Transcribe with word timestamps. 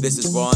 This 0.00 0.18
is 0.18 0.34
unfiltered, 0.34 0.55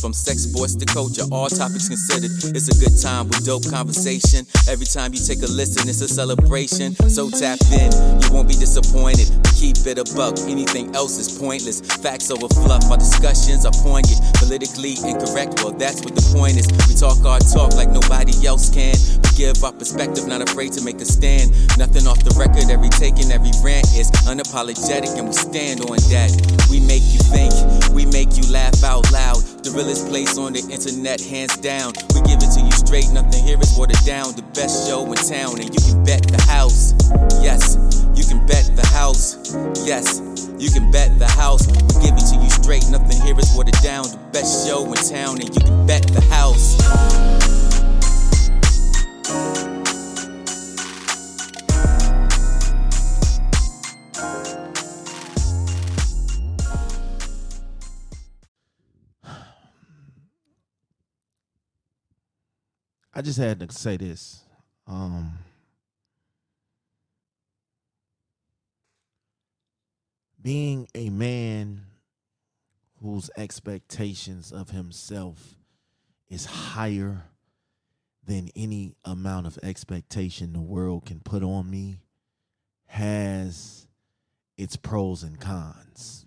from 0.00 0.12
sex, 0.12 0.44
sports 0.44 0.74
to 0.76 0.86
culture, 0.86 1.22
all 1.30 1.48
topics 1.48 1.88
considered. 1.88 2.30
It's 2.54 2.68
a 2.70 2.76
good 2.78 2.94
time 3.02 3.28
with 3.28 3.44
dope 3.44 3.68
conversation. 3.68 4.46
Every 4.68 4.86
time 4.86 5.12
you 5.12 5.20
take 5.20 5.42
a 5.42 5.50
listen, 5.50 5.88
it's 5.88 6.00
a 6.00 6.08
celebration. 6.08 6.94
So 7.10 7.30
tap 7.30 7.58
in, 7.74 7.90
you 8.22 8.30
won't 8.30 8.48
be 8.48 8.54
disappointed. 8.54 9.26
Keep 9.58 9.86
it 9.86 9.98
a 9.98 10.06
buck, 10.14 10.38
anything 10.46 10.94
else 10.94 11.18
is 11.18 11.28
pointless. 11.38 11.80
Facts 11.80 12.30
over 12.30 12.48
fluff, 12.48 12.86
our 12.90 12.96
discussions 12.96 13.66
are 13.66 13.74
poignant. 13.82 14.22
Politically 14.38 14.94
incorrect, 15.02 15.60
well, 15.62 15.74
that's 15.74 16.00
what 16.04 16.14
the 16.14 16.24
point 16.34 16.56
is. 16.56 16.66
We 16.86 16.94
talk 16.94 17.18
our 17.26 17.40
talk 17.40 17.74
like 17.74 17.90
nobody 17.90 18.46
else 18.46 18.70
can. 18.70 18.94
Give 19.38 19.62
our 19.62 19.70
perspective, 19.70 20.26
not 20.26 20.42
afraid 20.42 20.72
to 20.72 20.82
make 20.82 20.98
a 20.98 21.04
stand. 21.04 21.54
Nothing 21.78 22.10
off 22.10 22.18
the 22.26 22.34
record, 22.34 22.74
every 22.74 22.90
take 22.90 23.22
and 23.22 23.30
every 23.30 23.54
rant 23.62 23.86
is 23.94 24.10
unapologetic, 24.26 25.14
and 25.14 25.30
we 25.30 25.32
stand 25.32 25.78
on 25.86 25.94
that. 26.10 26.34
We 26.66 26.82
make 26.82 27.06
you 27.14 27.22
think, 27.22 27.54
we 27.94 28.02
make 28.10 28.34
you 28.34 28.42
laugh 28.50 28.82
out 28.82 29.06
loud. 29.14 29.38
The 29.62 29.70
realest 29.70 30.10
place 30.10 30.34
on 30.36 30.58
the 30.58 30.66
internet, 30.66 31.22
hands 31.22 31.54
down. 31.62 31.94
We 32.18 32.26
give 32.26 32.42
it 32.42 32.50
to 32.58 32.60
you 32.66 32.74
straight, 32.74 33.06
nothing 33.14 33.46
here 33.46 33.54
is 33.62 33.70
watered 33.78 34.02
down. 34.02 34.34
The 34.34 34.42
best 34.58 34.90
show 34.90 35.06
in 35.06 35.14
town, 35.22 35.62
and 35.62 35.70
you 35.70 35.82
can 35.86 36.02
bet 36.02 36.26
the 36.26 36.42
house. 36.50 36.98
Yes, 37.38 37.78
you 38.18 38.26
can 38.26 38.42
bet 38.42 38.66
the 38.74 38.90
house. 38.90 39.38
Yes, 39.86 40.18
you 40.58 40.66
can 40.74 40.90
bet 40.90 41.14
the 41.22 41.30
house. 41.30 41.62
We 41.70 41.94
give 42.02 42.18
it 42.18 42.26
to 42.34 42.42
you 42.42 42.50
straight, 42.58 42.82
nothing 42.90 43.22
here 43.22 43.38
is 43.38 43.54
watered 43.54 43.78
down. 43.86 44.02
The 44.02 44.18
best 44.34 44.66
show 44.66 44.82
in 44.82 44.98
town, 44.98 45.38
and 45.38 45.46
you 45.46 45.62
can 45.62 45.86
bet 45.86 46.02
the 46.10 46.26
house. 46.26 46.74
I 49.30 49.84
just 63.20 63.38
had 63.38 63.60
to 63.60 63.70
say 63.72 63.98
this. 63.98 64.44
Um, 64.86 65.40
being 70.40 70.88
a 70.94 71.10
man 71.10 71.82
whose 73.02 73.28
expectations 73.36 74.52
of 74.52 74.70
himself 74.70 75.56
is 76.30 76.46
higher 76.46 77.24
than 78.28 78.50
any 78.54 78.94
amount 79.06 79.46
of 79.46 79.58
expectation 79.62 80.52
the 80.52 80.60
world 80.60 81.06
can 81.06 81.18
put 81.18 81.42
on 81.42 81.68
me 81.68 82.02
has 82.86 83.88
its 84.58 84.76
pros 84.76 85.22
and 85.22 85.40
cons. 85.40 86.26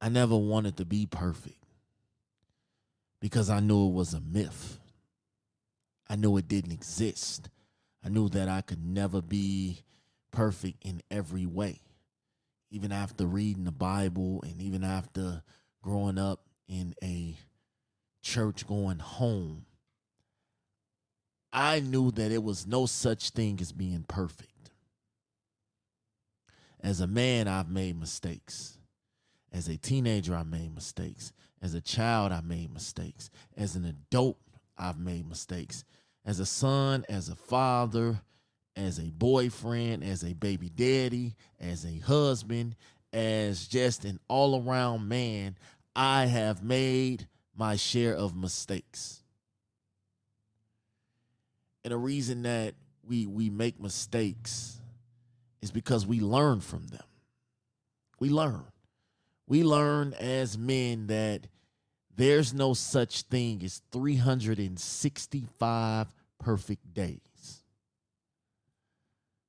I 0.00 0.08
never 0.08 0.36
wanted 0.36 0.78
to 0.78 0.86
be 0.86 1.04
perfect 1.04 1.62
because 3.20 3.50
I 3.50 3.60
knew 3.60 3.88
it 3.88 3.92
was 3.92 4.14
a 4.14 4.20
myth. 4.20 4.78
I 6.08 6.16
knew 6.16 6.36
it 6.38 6.48
didn't 6.48 6.72
exist. 6.72 7.50
I 8.02 8.08
knew 8.08 8.30
that 8.30 8.48
I 8.48 8.62
could 8.62 8.82
never 8.82 9.20
be 9.20 9.82
perfect 10.30 10.86
in 10.86 11.02
every 11.10 11.44
way. 11.44 11.82
Even 12.70 12.92
after 12.92 13.26
reading 13.26 13.64
the 13.64 13.72
Bible 13.72 14.42
and 14.42 14.62
even 14.62 14.84
after 14.84 15.42
growing 15.82 16.16
up 16.16 16.44
in 16.66 16.94
a 17.02 17.36
church 18.28 18.66
going 18.66 18.98
home, 18.98 19.64
I 21.50 21.80
knew 21.80 22.10
that 22.12 22.30
it 22.30 22.42
was 22.42 22.66
no 22.66 22.84
such 22.84 23.30
thing 23.30 23.58
as 23.60 23.72
being 23.72 24.04
perfect. 24.06 24.70
As 26.80 27.00
a 27.00 27.06
man, 27.06 27.48
I've 27.48 27.70
made 27.70 27.98
mistakes. 27.98 28.78
As 29.50 29.66
a 29.68 29.78
teenager, 29.78 30.34
I 30.34 30.42
made 30.42 30.74
mistakes. 30.74 31.32
As 31.62 31.72
a 31.72 31.80
child, 31.80 32.32
I 32.32 32.42
made 32.42 32.72
mistakes. 32.72 33.30
As 33.56 33.74
an 33.74 33.86
adult, 33.86 34.36
I've 34.76 34.98
made 34.98 35.26
mistakes. 35.26 35.84
As 36.24 36.38
a 36.38 36.46
son, 36.46 37.06
as 37.08 37.30
a 37.30 37.34
father, 37.34 38.20
as 38.76 38.98
a 38.98 39.10
boyfriend, 39.10 40.04
as 40.04 40.22
a 40.22 40.34
baby 40.34 40.68
daddy, 40.68 41.34
as 41.58 41.86
a 41.86 41.98
husband, 42.00 42.76
as 43.10 43.66
just 43.66 44.04
an 44.04 44.20
all 44.28 44.62
around 44.62 45.08
man, 45.08 45.56
I 45.96 46.26
have 46.26 46.62
made 46.62 47.26
my 47.58 47.76
share 47.76 48.14
of 48.14 48.34
mistakes. 48.36 49.22
And 51.84 51.92
the 51.92 51.98
reason 51.98 52.42
that 52.42 52.74
we 53.06 53.26
we 53.26 53.50
make 53.50 53.80
mistakes 53.80 54.80
is 55.60 55.72
because 55.72 56.06
we 56.06 56.20
learn 56.20 56.60
from 56.60 56.86
them. 56.86 57.02
We 58.20 58.30
learn. 58.30 58.62
We 59.46 59.64
learn 59.64 60.14
as 60.14 60.56
men 60.56 61.08
that 61.08 61.48
there's 62.14 62.54
no 62.54 62.74
such 62.74 63.22
thing 63.22 63.64
as 63.64 63.82
365 63.92 66.06
perfect 66.38 66.94
days. 66.94 67.64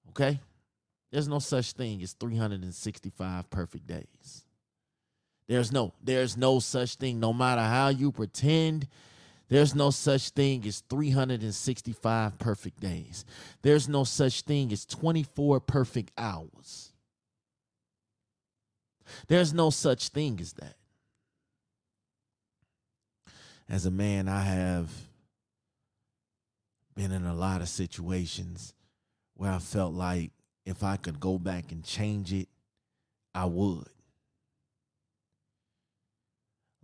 Okay? 0.09 0.39
There's 1.11 1.27
no 1.27 1.39
such 1.39 1.71
thing 1.73 2.01
as 2.03 2.13
365 2.13 3.49
perfect 3.49 3.87
days. 3.87 4.45
There's 5.49 5.71
no 5.71 5.93
there's 6.01 6.37
no 6.37 6.59
such 6.59 6.95
thing 6.95 7.19
no 7.19 7.33
matter 7.33 7.61
how 7.61 7.89
you 7.89 8.11
pretend 8.11 8.87
there's 9.49 9.73
no 9.73 9.89
such 9.89 10.29
thing 10.29 10.63
as 10.67 10.83
365 10.91 12.37
perfect 12.37 12.79
days. 12.79 13.25
There's 13.63 13.89
no 13.89 14.03
such 14.03 14.41
thing 14.41 14.71
as 14.71 14.85
24 14.85 15.59
perfect 15.61 16.11
hours. 16.19 16.93
There's 19.27 19.51
no 19.51 19.71
such 19.71 20.09
thing 20.09 20.39
as 20.39 20.53
that. 20.53 20.75
As 23.67 23.87
a 23.87 23.91
man, 23.91 24.27
I 24.27 24.41
have 24.41 24.91
been 26.95 27.11
in 27.11 27.25
a 27.25 27.33
lot 27.33 27.61
of 27.61 27.69
situations 27.69 28.75
where 29.33 29.51
I 29.51 29.57
felt 29.57 29.95
like 29.95 30.29
if 30.63 30.83
I 30.83 30.97
could 30.97 31.19
go 31.19 31.39
back 31.39 31.71
and 31.71 31.83
change 31.83 32.33
it, 32.33 32.49
I 33.33 33.45
would. 33.45 33.89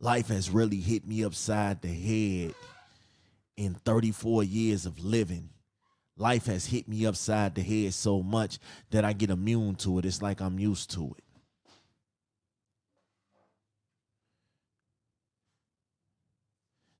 Life 0.06 0.28
has 0.28 0.52
really 0.52 0.80
hit 0.80 1.08
me 1.08 1.24
upside 1.24 1.82
the 1.82 1.88
head 1.88 2.54
in 3.58 3.74
34 3.74 4.44
years 4.44 4.86
of 4.86 5.04
living. 5.04 5.50
Life 6.16 6.46
has 6.46 6.68
hit 6.68 6.88
me 6.88 7.08
upside 7.08 7.56
the 7.56 7.64
head 7.64 7.92
so 7.96 8.22
much 8.22 8.60
that 8.92 9.04
I 9.04 9.14
get 9.14 9.32
immune 9.32 9.74
to 9.78 9.98
it. 9.98 10.06
It's 10.06 10.22
like 10.22 10.42
I'm 10.42 10.60
used 10.60 10.92
to 10.92 11.16
it. 11.18 11.24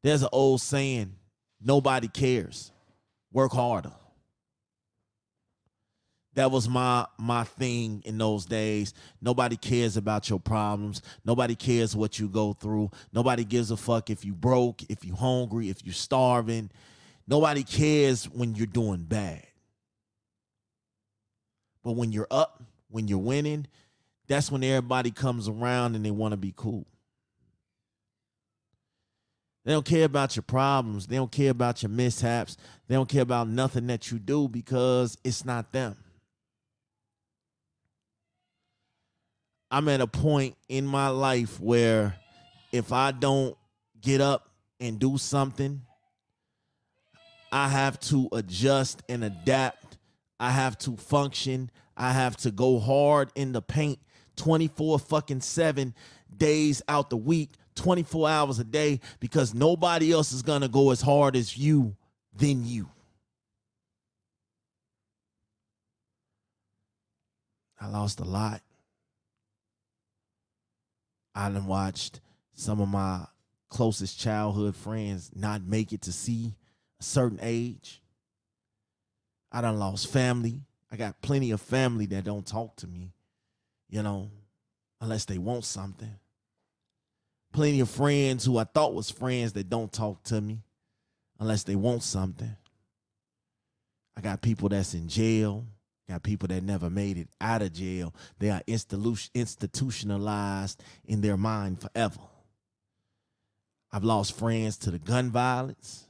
There's 0.02 0.24
an 0.24 0.30
old 0.32 0.62
saying 0.62 1.14
nobody 1.62 2.08
cares, 2.08 2.72
work 3.32 3.52
harder. 3.52 3.94
That 6.36 6.52
was 6.52 6.68
my 6.68 7.06
my 7.18 7.46
thing 7.46 8.04
in 8.06 8.18
those 8.18 8.46
days. 8.46 8.94
Nobody 9.22 9.56
cares 9.56 9.98
about 9.98 10.30
your 10.30 10.40
problems. 10.40 11.02
Nobody 11.24 11.56
cares 11.56 11.96
what 11.96 12.20
you 12.20 12.28
go 12.28 12.54
through. 12.54 12.92
Nobody 13.14 13.46
gives 13.46 13.72
a 13.72 13.78
fuck 13.78 14.10
if 14.10 14.26
you 14.26 14.34
broke, 14.34 14.84
if 14.90 15.06
you 15.06 15.16
hungry, 15.16 15.70
if 15.70 15.86
you 15.86 15.94
starving. 15.94 16.70
Nobody 17.28 17.64
cares 17.64 18.26
when 18.26 18.54
you're 18.54 18.68
doing 18.68 19.04
bad. 19.04 19.48
But 21.84 21.94
when 21.94 22.12
you're 22.12 22.28
up, 22.30 22.62
when 22.90 23.08
you're 23.08 23.18
winning, 23.18 23.68
that's 24.28 24.52
when 24.52 24.64
everybody 24.64 25.12
comes 25.12 25.48
around 25.48 25.96
and 25.96 26.06
they 26.06 26.12
want 26.12 26.34
to 26.34 26.38
be 26.38 26.54
cool. 26.56 26.86
They 29.64 29.72
don't 29.72 29.86
care 29.86 30.06
about 30.06 30.36
your 30.36 30.44
problems. 30.44 31.08
They 31.08 31.16
don't 31.16 31.32
care 31.32 31.50
about 31.50 31.82
your 31.82 31.90
mishaps. 31.90 32.58
They 32.88 32.96
don't 32.96 33.10
care 33.10 33.24
about 33.24 33.48
nothing 33.48 33.88
that 33.88 34.12
you 34.12 34.20
do 34.20 34.48
because 34.48 35.18
it's 35.24 35.46
not 35.46 35.72
them. 35.72 35.96
I'm 39.76 39.90
at 39.90 40.00
a 40.00 40.08
point 40.08 40.56
in 40.70 40.86
my 40.88 41.10
life 41.10 41.60
where 41.60 42.16
if 42.72 42.94
I 42.94 43.12
don't 43.12 43.58
get 44.00 44.22
up 44.22 44.48
and 44.80 44.98
do 44.98 45.18
something, 45.18 45.82
I 47.52 47.68
have 47.68 48.00
to 48.00 48.30
adjust 48.32 49.04
and 49.10 49.26
adapt. 49.26 49.98
I 50.40 50.52
have 50.52 50.78
to 50.78 50.96
function. 50.96 51.70
I 51.98 52.14
have 52.14 52.38
to 52.38 52.52
go 52.52 52.80
hard 52.80 53.32
in 53.36 53.52
the 53.52 53.62
paint 53.62 54.00
24 54.38 54.98
fucking 54.98 55.42
7 55.42 55.94
days 56.38 56.82
out 56.88 57.10
the 57.10 57.18
week 57.18 57.50
24 57.76 58.30
hours 58.30 58.60
a 58.60 58.64
day 58.64 59.02
because 59.20 59.54
nobody 59.54 60.14
else 60.14 60.32
is 60.32 60.42
going 60.42 60.62
to 60.62 60.70
go 60.70 60.92
as 60.92 61.02
hard 61.02 61.36
as 61.36 61.58
you 61.58 61.98
than 62.34 62.66
you. 62.66 62.88
I 67.78 67.90
lost 67.90 68.22
a 68.22 68.24
lot. 68.24 68.62
I 71.36 71.50
done 71.50 71.66
watched 71.66 72.22
some 72.54 72.80
of 72.80 72.88
my 72.88 73.26
closest 73.70 74.18
childhood 74.18 74.76
friends 74.76 75.32
not 75.36 75.62
make 75.62 75.92
it 75.92 76.04
to 76.04 76.14
see 76.14 76.56
a 77.00 77.04
certain 77.04 77.40
age. 77.42 78.02
I 79.52 79.60
done 79.62 79.78
lost 79.78 80.12
family. 80.12 80.62
I 80.92 80.96
got 80.96 81.22
plenty 81.22 81.52
of 81.52 81.60
family 81.60 82.06
that 82.08 82.24
don't 82.24 82.46
talk 82.46 82.78
to 82.78 82.88
me, 82.88 83.12
you 83.90 84.02
know, 84.02 84.32
unless 85.02 85.26
they 85.26 85.38
want 85.38 85.66
something. 85.66 86.16
Plenty 87.52 87.82
of 87.82 87.90
friends 87.90 88.46
who 88.46 88.58
I 88.58 88.64
thought 88.64 88.94
was 88.94 89.10
friends 89.10 89.54
that 89.54 89.70
don't 89.70 89.92
talk 89.92 90.24
to 90.24 90.40
me 90.40 90.60
unless 91.40 91.64
they 91.64 91.76
want 91.76 92.04
something. 92.04 92.56
I 94.16 94.22
got 94.22 94.42
people 94.42 94.70
that's 94.70 94.94
in 94.94 95.10
jail. 95.10 95.66
Got 96.08 96.24
people 96.24 96.48
that 96.50 96.64
never 96.64 96.90
made 96.90 97.18
it 97.18 97.30
out 97.42 97.64
of 97.64 97.74
jail. 97.74 98.14
They 98.38 98.52
are 98.52 98.62
institutionalized 98.68 100.84
in 101.06 101.22
their 101.22 101.38
mind 101.38 101.82
forever. 101.82 102.20
I've 103.92 104.04
lost 104.04 104.38
friends 104.38 104.78
to 104.80 104.92
the 104.92 105.00
gun 105.00 105.32
violence. 105.32 106.06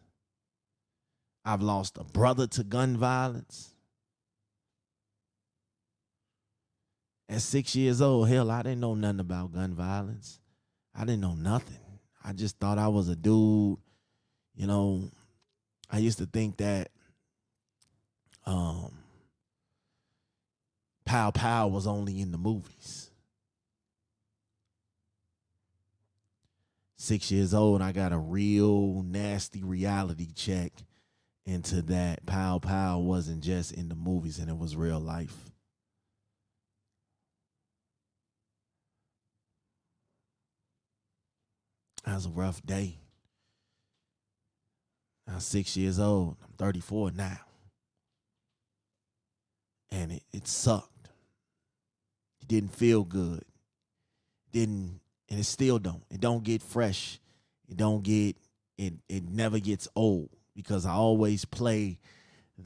I've 1.45 1.62
lost 1.62 1.97
a 1.97 2.03
brother 2.03 2.47
to 2.47 2.63
gun 2.63 2.97
violence. 2.97 3.71
At 7.30 7.41
six 7.41 7.75
years 7.75 8.01
old, 8.01 8.27
hell, 8.27 8.51
I 8.51 8.63
didn't 8.63 8.81
know 8.81 8.95
nothing 8.95 9.19
about 9.19 9.53
gun 9.53 9.75
violence. 9.75 10.39
I 10.94 11.06
didn't 11.06 11.21
know 11.21 11.36
nothing. 11.36 11.77
I 12.24 12.33
just 12.33 12.59
thought 12.59 12.77
I 12.77 12.88
was 12.88 13.07
a 13.07 13.15
dude. 13.15 13.77
You 14.56 14.68
know, 14.68 15.09
I 15.89 16.00
used 16.00 16.18
to 16.18 16.25
think 16.25 16.57
that 16.57 16.89
um, 18.45 18.91
Pow 21.06 21.31
Pow 21.31 21.68
was 21.68 21.86
only 21.86 22.19
in 22.19 22.31
the 22.31 22.38
movies. 22.38 23.12
Six 26.98 27.30
years 27.30 27.54
old, 27.54 27.81
I 27.81 27.92
got 27.92 28.13
a 28.13 28.18
real 28.18 29.04
nasty 29.04 29.63
reality 29.63 30.31
check 30.34 30.72
into 31.46 31.84
that 31.84 32.25
Pow 32.25 32.57
Pow 32.57 32.98
wasn't 32.98 33.44
just 33.44 33.72
in 33.72 33.90
the 33.90 33.96
movies 33.96 34.40
and 34.40 34.50
it 34.50 34.57
was 34.57 34.75
real 34.75 35.00
life. 35.00 35.52
That 42.06 42.16
was 42.16 42.25
a 42.25 42.30
rough 42.30 42.66
day. 42.66 42.98
I'm 45.28 45.40
six 45.40 45.75
years 45.75 46.00
old. 46.00 46.38
I'm 46.44 46.54
34 46.58 47.12
now. 47.12 47.40
And 49.92 50.12
it, 50.12 50.24
it 50.31 50.48
sucked. 50.48 50.94
It 52.45 52.50
didn't 52.50 52.75
feel 52.75 53.03
good. 53.03 53.44
Didn't 54.51 55.00
and 55.30 55.39
it 55.39 55.45
still 55.45 55.80
don't. 55.80 56.03
It 56.12 56.19
don't 56.19 56.44
get 56.44 56.62
fresh. 56.62 57.19
It 57.68 57.75
don't 57.75 58.03
get 58.03 58.38
it 58.77 58.94
it 59.09 59.27
never 59.27 59.57
gets 59.57 59.88
old 59.95 60.30
because 60.56 60.86
I 60.86 60.92
always 60.92 61.44
play 61.44 61.97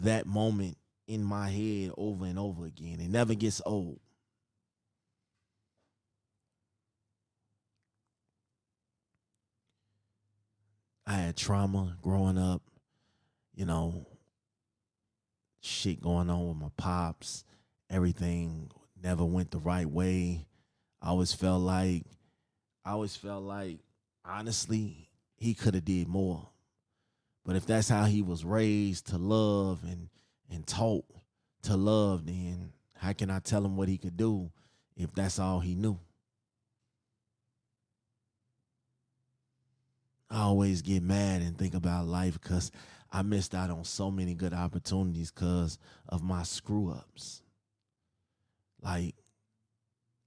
that 0.01 0.25
moment 0.25 0.77
in 1.07 1.23
my 1.23 1.49
head 1.49 1.91
over 1.97 2.25
and 2.25 2.37
over 2.37 2.65
again. 2.65 2.99
It 2.99 3.09
never 3.09 3.35
gets 3.35 3.61
old. 3.65 4.01
I 11.07 11.13
had 11.13 11.37
trauma 11.37 11.95
growing 12.01 12.37
up, 12.37 12.63
you 13.55 13.65
know, 13.65 14.07
shit 15.61 16.01
going 16.01 16.29
on 16.29 16.49
with 16.49 16.57
my 16.57 16.71
pops. 16.75 17.45
Everything 17.89 18.69
never 19.03 19.25
went 19.25 19.51
the 19.51 19.59
right 19.59 19.89
way. 19.89 20.45
I 21.01 21.09
always 21.09 21.33
felt 21.33 21.61
like 21.61 22.03
I 22.85 22.91
always 22.91 23.15
felt 23.15 23.43
like 23.43 23.79
honestly 24.25 25.09
he 25.35 25.53
could 25.53 25.73
have 25.75 25.85
did 25.85 26.07
more. 26.07 26.49
But 27.45 27.55
if 27.55 27.65
that's 27.65 27.89
how 27.89 28.05
he 28.05 28.21
was 28.21 28.45
raised 28.45 29.07
to 29.07 29.17
love 29.17 29.83
and 29.83 30.09
and 30.51 30.65
taught 30.65 31.05
to 31.63 31.77
love, 31.77 32.25
then 32.25 32.73
how 32.95 33.13
can 33.13 33.29
I 33.29 33.39
tell 33.39 33.63
him 33.63 33.77
what 33.77 33.87
he 33.87 33.97
could 33.97 34.17
do 34.17 34.51
if 34.97 35.13
that's 35.13 35.39
all 35.39 35.59
he 35.59 35.75
knew? 35.75 35.97
I 40.29 40.41
always 40.41 40.81
get 40.81 41.01
mad 41.01 41.41
and 41.41 41.57
think 41.57 41.73
about 41.73 42.05
life 42.05 42.39
because 42.39 42.71
I 43.11 43.23
missed 43.23 43.55
out 43.55 43.71
on 43.71 43.83
so 43.83 44.11
many 44.11 44.35
good 44.35 44.53
opportunities 44.53 45.31
because 45.31 45.79
of 46.07 46.21
my 46.21 46.43
screw 46.43 46.91
ups. 46.91 47.41
Like, 48.81 49.15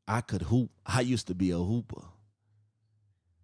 I 0.07 0.21
could 0.21 0.43
hoop. 0.43 0.71
I 0.87 1.01
used 1.01 1.29
to 1.29 1.35
be 1.35 1.51
a 1.51 1.59
hooper, 1.59 2.03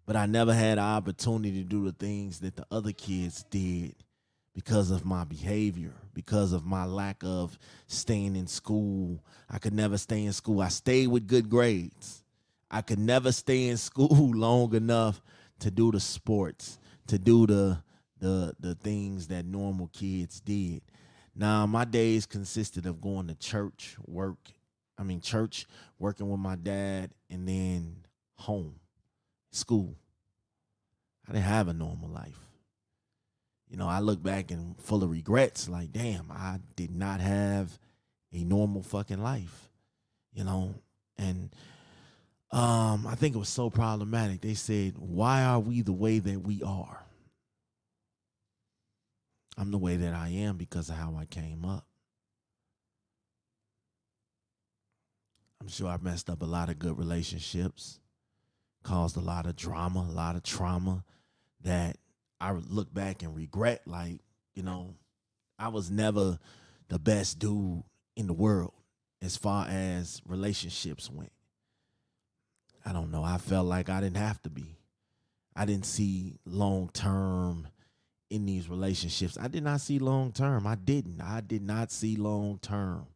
but 0.05 0.15
I 0.15 0.25
never 0.25 0.53
had 0.53 0.77
an 0.77 0.83
opportunity 0.83 1.63
to 1.63 1.67
do 1.67 1.85
the 1.85 1.91
things 1.91 2.39
that 2.39 2.55
the 2.55 2.65
other 2.71 2.91
kids 2.91 3.43
did 3.49 3.95
because 4.53 4.91
of 4.91 5.05
my 5.05 5.23
behavior, 5.23 5.93
because 6.13 6.51
of 6.51 6.65
my 6.65 6.85
lack 6.85 7.23
of 7.23 7.57
staying 7.87 8.35
in 8.35 8.47
school. 8.47 9.23
I 9.49 9.57
could 9.57 9.73
never 9.73 9.97
stay 9.97 10.25
in 10.25 10.33
school. 10.33 10.61
I 10.61 10.69
stayed 10.69 11.07
with 11.07 11.27
good 11.27 11.49
grades. 11.49 12.23
I 12.69 12.81
could 12.81 12.99
never 12.99 13.31
stay 13.31 13.67
in 13.67 13.77
school 13.89 14.31
long 14.35 14.75
enough 14.75 15.21
to 15.59 15.71
do 15.71 15.91
the 15.91 15.99
sports, 15.99 16.79
to 17.07 17.17
do 17.17 17.45
the 17.47 17.81
the 18.19 18.53
the 18.59 18.75
things 18.75 19.27
that 19.27 19.45
normal 19.45 19.87
kids 19.93 20.41
did. 20.41 20.81
Now, 21.35 21.65
my 21.65 21.85
days 21.85 22.25
consisted 22.25 22.85
of 22.85 22.99
going 22.99 23.27
to 23.27 23.35
church, 23.35 23.95
work, 24.05 24.39
I 24.99 25.03
mean 25.03 25.21
church, 25.21 25.65
working 25.97 26.29
with 26.29 26.39
my 26.39 26.55
dad, 26.57 27.11
and 27.29 27.47
then 27.47 27.95
home, 28.35 28.75
school. 29.51 29.95
I 31.27 31.31
didn't 31.31 31.45
have 31.45 31.69
a 31.69 31.73
normal 31.73 32.09
life. 32.09 32.39
You 33.69 33.77
know, 33.77 33.87
I 33.87 33.99
look 33.99 34.21
back 34.21 34.51
and 34.51 34.79
full 34.81 35.03
of 35.03 35.11
regrets, 35.11 35.69
like, 35.69 35.91
damn, 35.91 36.31
I 36.31 36.59
did 36.75 36.91
not 36.91 37.21
have 37.21 37.79
a 38.33 38.43
normal 38.43 38.83
fucking 38.83 39.21
life. 39.21 39.69
You 40.33 40.43
know, 40.43 40.75
and 41.17 41.49
um, 42.51 43.05
I 43.07 43.15
think 43.15 43.35
it 43.35 43.39
was 43.39 43.49
so 43.49 43.69
problematic. 43.69 44.41
They 44.41 44.55
said, 44.55 44.95
Why 44.97 45.43
are 45.43 45.59
we 45.59 45.81
the 45.81 45.93
way 45.93 46.19
that 46.19 46.41
we 46.41 46.61
are? 46.63 47.05
I'm 49.57 49.71
the 49.71 49.77
way 49.77 49.97
that 49.97 50.13
I 50.13 50.29
am 50.29 50.57
because 50.57 50.89
of 50.89 50.95
how 50.95 51.15
I 51.15 51.25
came 51.25 51.65
up. 51.65 51.85
I'm 55.61 55.67
sure 55.67 55.87
I 55.89 55.97
messed 56.01 56.29
up 56.29 56.41
a 56.41 56.45
lot 56.45 56.69
of 56.69 56.79
good 56.79 56.97
relationships, 56.97 57.99
caused 58.83 59.17
a 59.17 59.21
lot 59.21 59.45
of 59.45 59.55
drama, 59.55 60.07
a 60.09 60.11
lot 60.11 60.35
of 60.35 60.43
trauma 60.43 61.03
that 61.61 61.97
I 62.39 62.51
look 62.51 62.93
back 62.93 63.23
and 63.23 63.35
regret. 63.35 63.81
Like, 63.85 64.21
you 64.55 64.63
know, 64.63 64.95
I 65.57 65.67
was 65.67 65.91
never 65.91 66.39
the 66.87 66.99
best 66.99 67.39
dude 67.39 67.83
in 68.15 68.27
the 68.27 68.33
world 68.33 68.73
as 69.21 69.35
far 69.35 69.67
as 69.67 70.21
relationships 70.25 71.09
went. 71.09 71.31
I 72.85 72.93
don't 72.93 73.11
know. 73.11 73.23
I 73.23 73.37
felt 73.37 73.67
like 73.67 73.89
I 73.89 73.99
didn't 73.99 74.17
have 74.17 74.41
to 74.43 74.49
be. 74.49 74.77
I 75.55 75.65
didn't 75.65 75.85
see 75.85 76.39
long 76.45 76.89
term 76.93 77.67
in 78.29 78.45
these 78.45 78.69
relationships. 78.69 79.37
I 79.39 79.49
did 79.49 79.63
not 79.63 79.81
see 79.81 79.99
long 79.99 80.31
term. 80.31 80.65
I 80.65 80.75
didn't. 80.75 81.19
I 81.21 81.41
did 81.41 81.61
not 81.61 81.91
see 81.91 82.15
long 82.15 82.59
term. 82.59 83.07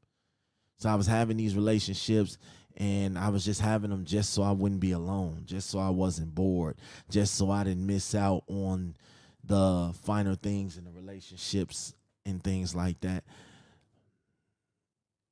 So 0.84 0.90
I 0.90 0.96
was 0.96 1.08
having 1.08 1.38
these 1.38 1.56
relationships 1.56 2.38
and 2.76 3.18
I 3.18 3.30
was 3.30 3.46
just 3.46 3.62
having 3.62 3.90
them 3.90 4.04
just 4.04 4.34
so 4.34 4.44
I 4.44 4.52
wouldn't 4.52 4.82
be 4.82 4.92
alone, 4.92 5.44
just 5.46 5.70
so 5.70 5.80
I 5.80 5.92
wasn't 5.92 6.36
bored, 6.36 6.76
just 7.10 7.36
so 7.36 7.50
I 7.50 7.64
didn't 7.64 7.88
miss 7.88 8.14
out 8.14 8.44
on 8.48 8.98
the 9.46 9.94
finer 10.04 10.36
things 10.36 10.78
in 10.78 10.84
the 10.84 10.92
relationships 10.92 11.94
and 12.26 12.44
things 12.44 12.76
like 12.76 13.00
that. 13.00 13.24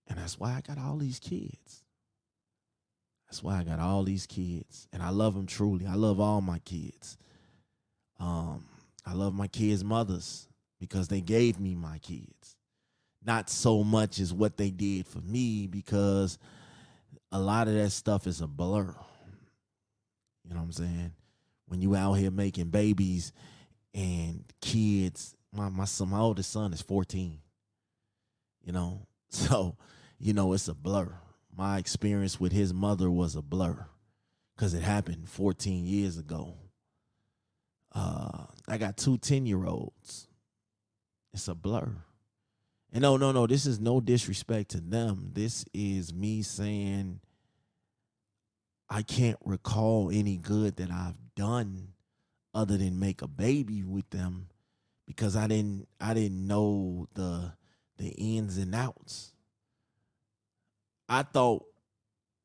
And 0.08 0.18
that's 0.18 0.40
why 0.40 0.54
I 0.54 0.62
got 0.62 0.82
all 0.82 0.96
these 0.96 1.20
kids. 1.20 1.84
That's 3.28 3.44
why 3.44 3.60
I 3.60 3.66
got 3.66 3.80
all 3.80 4.04
these 4.04 4.26
kids, 4.28 4.88
and 4.94 5.04
I 5.04 5.10
love 5.10 5.34
them 5.34 5.48
truly. 5.48 5.86
I 5.86 5.96
love 5.96 6.22
all 6.22 6.40
my 6.40 6.60
kids. 6.60 7.18
Um, 8.22 8.68
I 9.06 9.16
love 9.16 9.34
my 9.34 9.50
kids' 9.50 9.84
mothers 9.84 10.48
because 10.80 11.10
they 11.10 11.20
gave 11.20 11.60
me 11.60 11.76
my 11.76 11.98
kids. 11.98 12.56
Not 13.24 13.50
so 13.50 13.84
much 13.84 14.20
as 14.20 14.34
what 14.34 14.58
they 14.58 14.72
did 14.72 15.06
for 15.06 15.20
me 15.20 15.68
because 15.68 16.40
a 17.32 17.40
lot 17.40 17.68
of 17.68 17.76
that 17.76 17.92
stuff 17.92 18.26
is 18.28 18.42
a 18.42 18.48
blur. 18.48 18.96
You 20.44 20.54
know 20.54 20.60
what 20.60 20.64
I'm 20.64 20.72
saying? 20.72 21.12
When 21.68 21.82
you 21.82 21.96
out 21.96 22.14
here 22.14 22.32
making 22.32 22.70
babies 22.70 23.32
and 23.94 24.44
kids, 24.62 25.36
my 25.54 25.70
my 25.70 25.86
son, 25.86 26.10
my 26.10 26.20
oldest 26.20 26.52
son 26.52 26.74
is 26.74 26.82
14. 26.82 27.40
You 28.64 28.72
know, 28.72 29.06
so 29.30 29.76
you 30.20 30.34
know 30.34 30.54
it's 30.54 30.68
a 30.68 30.74
blur 30.74 31.14
my 31.56 31.78
experience 31.78 32.40
with 32.40 32.52
his 32.52 32.74
mother 32.74 33.10
was 33.10 33.36
a 33.36 33.42
blur 33.42 33.86
because 34.56 34.74
it 34.74 34.82
happened 34.82 35.30
14 35.30 35.86
years 35.86 36.18
ago. 36.18 36.56
Uh, 37.94 38.46
I 38.68 38.78
got 38.78 38.98
two 38.98 39.18
10 39.18 39.46
year 39.46 39.66
olds. 39.66 40.28
It's 41.34 41.48
a 41.48 41.56
blur. 41.56 41.90
And 42.94 43.02
no, 43.02 43.16
no, 43.18 43.32
no, 43.32 43.48
this 43.48 43.66
is 43.66 43.80
no 43.80 44.02
disrespect 44.02 44.72
to 44.72 44.82
them. 44.82 45.32
This 45.34 45.64
is 45.74 46.14
me 46.14 46.42
saying 46.42 47.22
I 48.90 49.02
can't 49.02 49.40
recall 49.46 50.12
any 50.12 50.36
good 50.36 50.76
that 50.78 50.92
I've 50.92 51.16
done 51.36 51.94
other 52.54 52.78
than 52.78 53.00
make 53.00 53.22
a 53.22 53.28
baby 53.28 53.84
with 53.84 54.10
them 54.10 54.48
because 55.08 55.38
I 55.38 55.48
didn't 55.48 55.88
I 56.02 56.14
didn't 56.14 56.46
know 56.46 57.08
the 57.14 57.54
the 57.98 58.10
ins 58.10 58.58
and 58.58 58.76
outs. 58.76 59.32
I 61.08 61.24
thought 61.24 61.66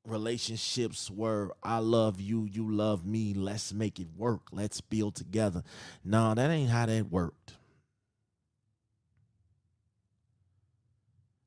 relationships 0.05 1.11
were 1.11 1.51
I 1.65 1.79
love 1.79 2.21
you, 2.21 2.45
you 2.45 2.73
love 2.73 3.05
me, 3.05 3.35
let's 3.35 3.73
make 3.73 3.99
it 3.99 4.09
work, 4.17 4.43
let's 4.53 4.81
build 4.81 5.17
together. 5.17 5.65
No, 6.05 6.35
that 6.35 6.51
ain't 6.51 6.71
how 6.71 6.87
that 6.87 7.11
worked. 7.11 7.55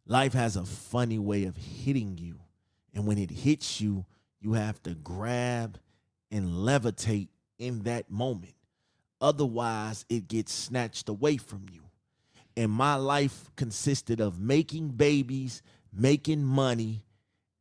Life 0.10 0.34
has 0.34 0.56
a 0.56 0.66
funny 0.66 1.20
way 1.20 1.44
of 1.46 1.56
hitting 1.56 2.18
you. 2.18 2.39
And 2.96 3.06
when 3.06 3.20
it 3.20 3.30
hits 3.30 3.80
you, 3.80 4.06
you 4.42 4.54
have 4.54 4.82
to 4.84 4.96
grab 4.96 5.78
and 6.32 6.48
levitate 6.48 7.28
in 7.60 7.84
that 7.84 8.10
moment. 8.10 8.56
Otherwise, 9.22 10.06
it 10.10 10.28
gets 10.28 10.51
snatched 10.51 11.10
away 11.10 11.38
from 11.38 11.68
you. 11.72 11.84
And 12.58 12.72
my 12.72 12.96
life 12.96 13.51
consisted 13.56 14.20
of 14.20 14.39
making 14.39 14.89
babies, 14.89 15.62
making 15.94 16.44
money, 16.44 17.04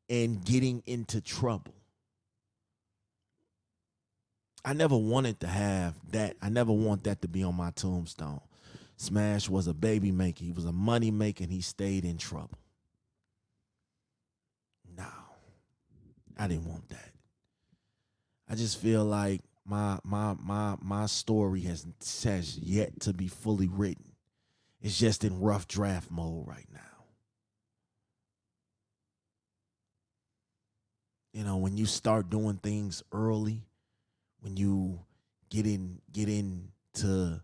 and 0.08 0.42
getting 0.42 0.82
into 0.86 1.20
trouble. 1.20 1.74
I 4.64 4.72
never 4.72 4.96
wanted 4.96 5.40
to 5.40 5.48
have 5.48 5.96
that. 6.12 6.36
I 6.40 6.48
never 6.48 6.72
want 6.72 7.04
that 7.04 7.20
to 7.20 7.28
be 7.28 7.42
on 7.42 7.56
my 7.56 7.72
tombstone. 7.72 8.40
Smash 8.98 9.48
was 9.48 9.68
a 9.68 9.74
baby 9.74 10.10
maker. 10.10 10.44
He 10.44 10.50
was 10.50 10.64
a 10.64 10.72
money 10.72 11.12
maker. 11.12 11.44
And 11.44 11.52
he 11.52 11.60
stayed 11.60 12.04
in 12.04 12.18
trouble. 12.18 12.58
No, 14.96 15.06
I 16.36 16.48
didn't 16.48 16.66
want 16.66 16.88
that. 16.88 17.12
I 18.48 18.56
just 18.56 18.80
feel 18.80 19.04
like 19.04 19.40
my 19.64 19.98
my 20.02 20.34
my 20.42 20.76
my 20.80 21.06
story 21.06 21.60
has 21.60 21.86
has 22.24 22.58
yet 22.58 23.00
to 23.00 23.12
be 23.12 23.28
fully 23.28 23.68
written. 23.68 24.12
It's 24.80 24.98
just 24.98 25.22
in 25.22 25.40
rough 25.40 25.68
draft 25.68 26.10
mode 26.10 26.48
right 26.48 26.66
now. 26.72 26.80
You 31.32 31.44
know, 31.44 31.58
when 31.58 31.76
you 31.76 31.86
start 31.86 32.30
doing 32.30 32.56
things 32.56 33.04
early, 33.12 33.62
when 34.40 34.56
you 34.56 34.98
get 35.50 35.66
in 35.66 36.00
get 36.10 36.28
into 36.28 37.40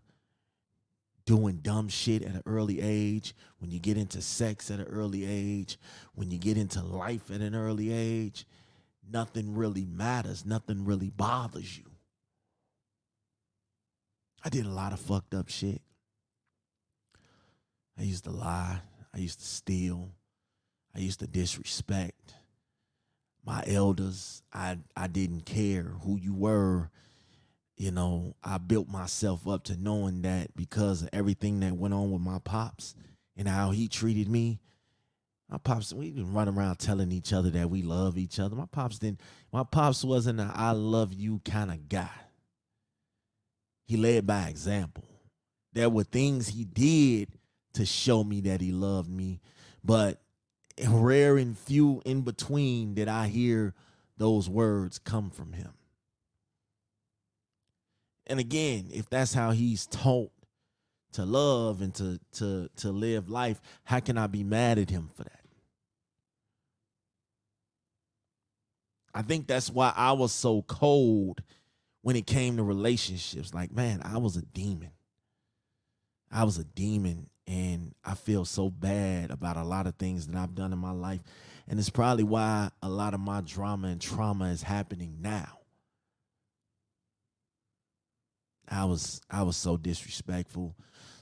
doing 1.25 1.57
dumb 1.57 1.89
shit 1.89 2.21
at 2.21 2.35
an 2.35 2.43
early 2.45 2.81
age, 2.81 3.35
when 3.59 3.71
you 3.71 3.79
get 3.79 3.97
into 3.97 4.21
sex 4.21 4.69
at 4.69 4.79
an 4.79 4.85
early 4.85 5.25
age, 5.25 5.77
when 6.13 6.31
you 6.31 6.37
get 6.37 6.57
into 6.57 6.81
life 6.83 7.31
at 7.31 7.41
an 7.41 7.55
early 7.55 7.91
age, 7.91 8.45
nothing 9.11 9.55
really 9.55 9.85
matters, 9.85 10.45
nothing 10.45 10.85
really 10.85 11.09
bothers 11.09 11.77
you. 11.77 11.85
I 14.43 14.49
did 14.49 14.65
a 14.65 14.71
lot 14.71 14.93
of 14.93 14.99
fucked 14.99 15.33
up 15.33 15.49
shit. 15.49 15.81
I 17.97 18.03
used 18.03 18.25
to 18.25 18.31
lie, 18.31 18.81
I 19.13 19.17
used 19.17 19.39
to 19.39 19.45
steal, 19.45 20.11
I 20.95 20.99
used 20.99 21.19
to 21.21 21.27
disrespect 21.27 22.35
my 23.45 23.63
elders. 23.67 24.43
I 24.53 24.77
I 24.95 25.07
didn't 25.07 25.45
care 25.45 25.93
who 26.03 26.17
you 26.17 26.33
were 26.33 26.89
you 27.77 27.91
know, 27.91 28.35
I 28.43 28.57
built 28.57 28.87
myself 28.87 29.47
up 29.47 29.63
to 29.65 29.77
knowing 29.77 30.21
that 30.21 30.55
because 30.55 31.03
of 31.03 31.09
everything 31.11 31.59
that 31.59 31.75
went 31.75 31.93
on 31.93 32.11
with 32.11 32.21
my 32.21 32.39
pops 32.39 32.95
and 33.35 33.47
how 33.47 33.71
he 33.71 33.87
treated 33.87 34.29
me. 34.29 34.59
My 35.49 35.57
pops, 35.57 35.93
we 35.93 36.09
didn't 36.09 36.33
run 36.33 36.49
around 36.49 36.77
telling 36.77 37.11
each 37.11 37.31
other 37.31 37.49
that 37.51 37.69
we 37.69 37.83
love 37.83 38.17
each 38.17 38.39
other. 38.39 38.55
My 38.55 38.65
pops 38.65 38.97
didn't. 38.97 39.21
My 39.51 39.63
pops 39.63 40.03
wasn't 40.03 40.39
a 40.39 40.51
"I 40.53 40.71
love 40.71 41.13
you" 41.13 41.39
kind 41.45 41.69
of 41.69 41.87
guy. 41.87 42.09
He 43.85 43.97
led 43.97 44.25
by 44.25 44.47
example. 44.47 45.03
There 45.73 45.89
were 45.89 46.03
things 46.03 46.47
he 46.47 46.63
did 46.63 47.37
to 47.73 47.85
show 47.85 48.23
me 48.23 48.41
that 48.41 48.61
he 48.61 48.71
loved 48.71 49.09
me, 49.09 49.41
but 49.83 50.21
rare 50.87 51.37
and 51.37 51.57
few 51.57 52.01
in 52.05 52.21
between 52.21 52.95
did 52.95 53.07
I 53.07 53.27
hear 53.27 53.75
those 54.17 54.49
words 54.49 54.97
come 54.97 55.29
from 55.29 55.53
him. 55.53 55.73
And 58.27 58.39
again, 58.39 58.89
if 58.91 59.09
that's 59.09 59.33
how 59.33 59.51
he's 59.51 59.85
taught 59.87 60.31
to 61.13 61.25
love 61.25 61.81
and 61.81 61.93
to 61.95 62.19
to 62.33 62.69
to 62.77 62.91
live 62.91 63.29
life, 63.29 63.61
how 63.83 63.99
can 63.99 64.17
I 64.17 64.27
be 64.27 64.43
mad 64.43 64.77
at 64.77 64.89
him 64.89 65.09
for 65.15 65.23
that? 65.23 65.39
I 69.13 69.21
think 69.21 69.47
that's 69.47 69.69
why 69.69 69.93
I 69.95 70.11
was 70.11 70.33
so 70.33 70.61
cold 70.63 71.41
when 72.01 72.17
it 72.17 72.27
came 72.27 72.57
to 72.57 72.63
relationships. 72.63 73.53
Like, 73.53 73.71
man, 73.71 74.01
I 74.03 74.17
was 74.17 74.35
a 74.35 74.41
demon. 74.41 74.91
I 76.29 76.43
was 76.43 76.57
a 76.57 76.65
demon 76.65 77.29
and 77.47 77.95
I 78.03 78.15
feel 78.15 78.43
so 78.43 78.69
bad 78.69 79.31
about 79.31 79.55
a 79.55 79.63
lot 79.63 79.87
of 79.87 79.95
things 79.95 80.27
that 80.27 80.35
I've 80.35 80.53
done 80.53 80.73
in 80.73 80.79
my 80.79 80.91
life. 80.91 81.21
And 81.67 81.79
it's 81.79 81.89
probably 81.89 82.25
why 82.25 82.69
a 82.81 82.89
lot 82.89 83.13
of 83.13 83.21
my 83.21 83.41
drama 83.41 83.87
and 83.87 84.01
trauma 84.01 84.49
is 84.49 84.63
happening 84.63 85.17
now. 85.21 85.59
I 88.69 88.85
was 88.85 89.21
I 89.29 89.43
was 89.43 89.57
so 89.57 89.77
disrespectful 89.77 90.75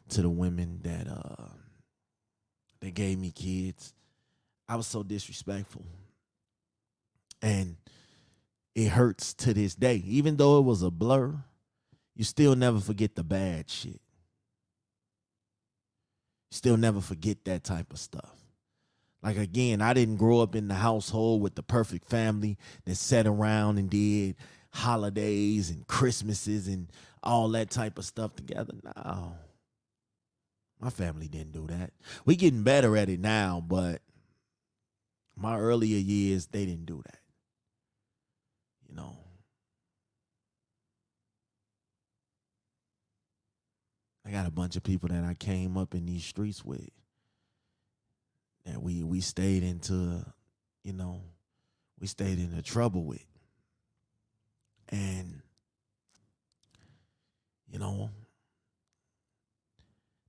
to 0.10 0.22
the 0.22 0.30
women 0.30 0.80
that 0.84 1.08
uh 1.08 1.48
they 2.82 2.92
gave 2.92 3.18
me 3.18 3.32
kids. 3.32 3.94
I 4.68 4.76
was 4.76 4.88
so 4.88 5.04
disrespectful. 5.04 5.86
And 7.42 7.78
it 8.76 8.90
hurts 8.90 9.34
to 9.36 9.54
this 9.54 9.76
day. 9.76 10.04
Even 10.06 10.38
though 10.38 10.60
it 10.60 10.64
was 10.64 10.82
a 10.82 10.92
blur, 10.92 11.36
you 12.16 12.24
still 12.24 12.56
never 12.56 12.80
forget 12.80 13.16
the 13.16 13.24
bad 13.24 13.70
shit. 13.70 14.02
Still 16.52 16.78
never 16.78 17.02
forget 17.02 17.46
that 17.46 17.64
type 17.64 17.92
of 17.92 18.00
stuff. 18.00 18.36
Like 19.22 19.38
again, 19.38 19.82
I 19.82 19.94
didn't 19.94 20.18
grow 20.18 20.42
up 20.42 20.56
in 20.56 20.68
the 20.68 20.76
household 20.76 21.42
with 21.42 21.56
the 21.56 21.64
perfect 21.64 22.10
family 22.10 22.58
that 22.86 22.96
sat 22.96 23.26
around 23.26 23.78
and 23.78 23.90
did 23.90 24.36
holidays 24.72 25.70
and 25.70 25.88
Christmases 25.88 26.68
and 26.68 26.90
all 27.24 27.50
that 27.50 27.70
type 27.70 27.98
of 27.98 28.06
stuff 28.06 28.36
together. 28.36 28.74
No. 28.84 29.38
My 30.80 30.90
family 30.90 31.30
didn't 31.30 31.54
do 31.54 31.68
that. 31.68 31.92
We 32.26 32.36
getting 32.36 32.64
better 32.64 32.98
at 32.98 33.10
it 33.10 33.20
now, 33.20 33.64
but 33.66 34.02
my 35.36 35.58
earlier 35.58 35.98
years, 35.98 36.48
they 36.48 36.66
didn't 36.66 36.86
do 36.86 37.02
that. 37.06 37.20
You 38.90 38.96
know. 38.96 39.18
I 44.26 44.32
got 44.32 44.46
a 44.46 44.52
bunch 44.52 44.76
of 44.76 44.84
people 44.84 45.10
that 45.10 45.24
I 45.24 45.34
came 45.34 45.78
up 45.78 45.96
in 45.96 46.06
these 46.06 46.26
streets 46.26 46.64
with. 46.66 46.90
That 48.66 48.82
we 48.82 49.04
we 49.04 49.22
stayed 49.22 49.64
into, 49.64 50.26
you 50.84 50.94
know, 50.94 51.22
we 52.00 52.08
stayed 52.08 52.40
into 52.40 52.62
trouble 52.62 53.04
with. 53.04 53.26
And 54.90 55.43
you 57.74 57.80
know, 57.80 58.12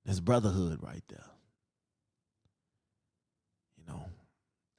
there's 0.06 0.18
brotherhood 0.18 0.78
right 0.82 1.02
there. 1.08 1.26
You 3.76 3.84
know, 3.86 4.06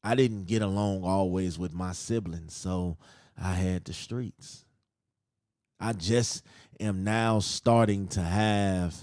I 0.03 0.15
didn't 0.15 0.45
get 0.45 0.63
along 0.63 1.03
always 1.03 1.59
with 1.59 1.73
my 1.73 1.91
siblings, 1.91 2.55
so 2.55 2.97
I 3.39 3.53
had 3.53 3.85
the 3.85 3.93
streets. 3.93 4.65
I 5.79 5.93
just 5.93 6.43
am 6.79 7.03
now 7.03 7.37
starting 7.39 8.07
to 8.09 8.21
have 8.21 8.95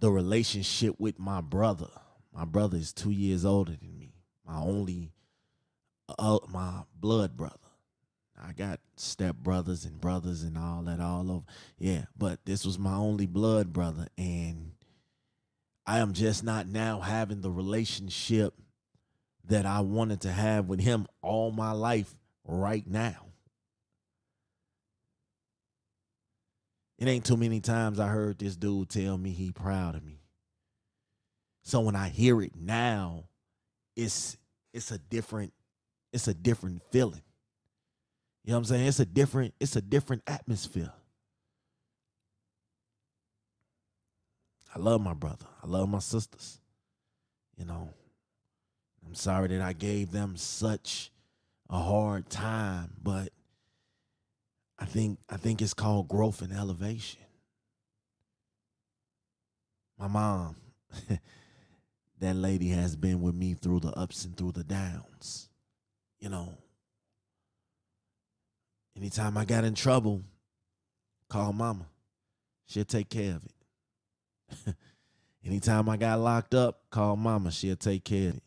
the 0.00 0.10
relationship 0.10 0.96
with 0.98 1.20
my 1.20 1.40
brother. 1.40 1.90
My 2.34 2.44
brother 2.44 2.76
is 2.76 2.92
two 2.92 3.12
years 3.12 3.44
older 3.44 3.76
than 3.80 4.00
me. 4.00 4.14
My 4.44 4.56
only, 4.56 5.12
uh, 6.18 6.40
my 6.48 6.82
blood 6.98 7.36
brother. 7.36 7.61
I 8.44 8.52
got 8.52 8.80
step 8.96 9.36
brothers 9.36 9.84
and 9.84 10.00
brothers 10.00 10.42
and 10.42 10.58
all 10.58 10.82
that 10.82 11.00
all 11.00 11.30
over. 11.30 11.44
Yeah, 11.78 12.06
but 12.16 12.44
this 12.44 12.64
was 12.66 12.78
my 12.78 12.94
only 12.94 13.26
blood 13.26 13.72
brother, 13.72 14.08
and 14.18 14.72
I 15.86 16.00
am 16.00 16.12
just 16.12 16.42
not 16.42 16.66
now 16.66 17.00
having 17.00 17.40
the 17.40 17.50
relationship 17.50 18.54
that 19.44 19.64
I 19.64 19.80
wanted 19.80 20.22
to 20.22 20.32
have 20.32 20.66
with 20.66 20.80
him 20.80 21.06
all 21.20 21.52
my 21.52 21.72
life 21.72 22.14
right 22.44 22.86
now. 22.86 23.26
It 26.98 27.08
ain't 27.08 27.24
too 27.24 27.36
many 27.36 27.60
times 27.60 27.98
I 27.98 28.08
heard 28.08 28.38
this 28.38 28.56
dude 28.56 28.88
tell 28.88 29.18
me 29.18 29.30
he 29.30 29.50
proud 29.50 29.96
of 29.96 30.04
me. 30.04 30.20
So 31.62 31.80
when 31.80 31.96
I 31.96 32.08
hear 32.08 32.40
it 32.42 32.52
now, 32.56 33.24
it's 33.96 34.36
it's 34.72 34.90
a 34.90 34.98
different 34.98 35.52
it's 36.12 36.28
a 36.28 36.34
different 36.34 36.82
feeling. 36.90 37.22
You 38.44 38.50
know 38.50 38.58
what 38.58 38.58
I'm 38.58 38.64
saying? 38.64 38.86
It's 38.86 39.00
a 39.00 39.06
different, 39.06 39.54
it's 39.60 39.76
a 39.76 39.82
different 39.82 40.22
atmosphere. 40.26 40.92
I 44.74 44.78
love 44.78 45.00
my 45.00 45.14
brother. 45.14 45.46
I 45.62 45.66
love 45.66 45.88
my 45.88 45.98
sisters. 45.98 46.58
You 47.56 47.66
know, 47.66 47.90
I'm 49.06 49.14
sorry 49.14 49.48
that 49.48 49.60
I 49.60 49.74
gave 49.74 50.10
them 50.10 50.36
such 50.36 51.12
a 51.68 51.78
hard 51.78 52.30
time, 52.30 52.92
but 53.02 53.28
I 54.78 54.86
think 54.86 55.18
I 55.28 55.36
think 55.36 55.62
it's 55.62 55.74
called 55.74 56.08
growth 56.08 56.42
and 56.42 56.52
elevation. 56.52 57.20
My 59.98 60.08
mom, 60.08 60.56
that 62.18 62.34
lady 62.34 62.68
has 62.70 62.96
been 62.96 63.20
with 63.20 63.34
me 63.34 63.54
through 63.54 63.80
the 63.80 63.92
ups 63.92 64.24
and 64.24 64.36
through 64.36 64.52
the 64.52 64.64
downs. 64.64 65.48
You 66.18 66.30
know, 66.30 66.58
anytime 69.02 69.36
I 69.36 69.44
got 69.44 69.64
in 69.64 69.74
trouble, 69.74 70.22
call 71.28 71.52
mama. 71.52 71.86
She'll 72.66 72.84
take 72.84 73.08
care 73.08 73.34
of 73.34 73.44
it. 73.44 74.74
anytime 75.44 75.88
I 75.88 75.96
got 75.96 76.20
locked 76.20 76.54
up, 76.54 76.82
call 76.88 77.16
mama. 77.16 77.50
She'll 77.50 77.74
take 77.74 78.04
care 78.04 78.28
of 78.28 78.36
it. 78.36 78.42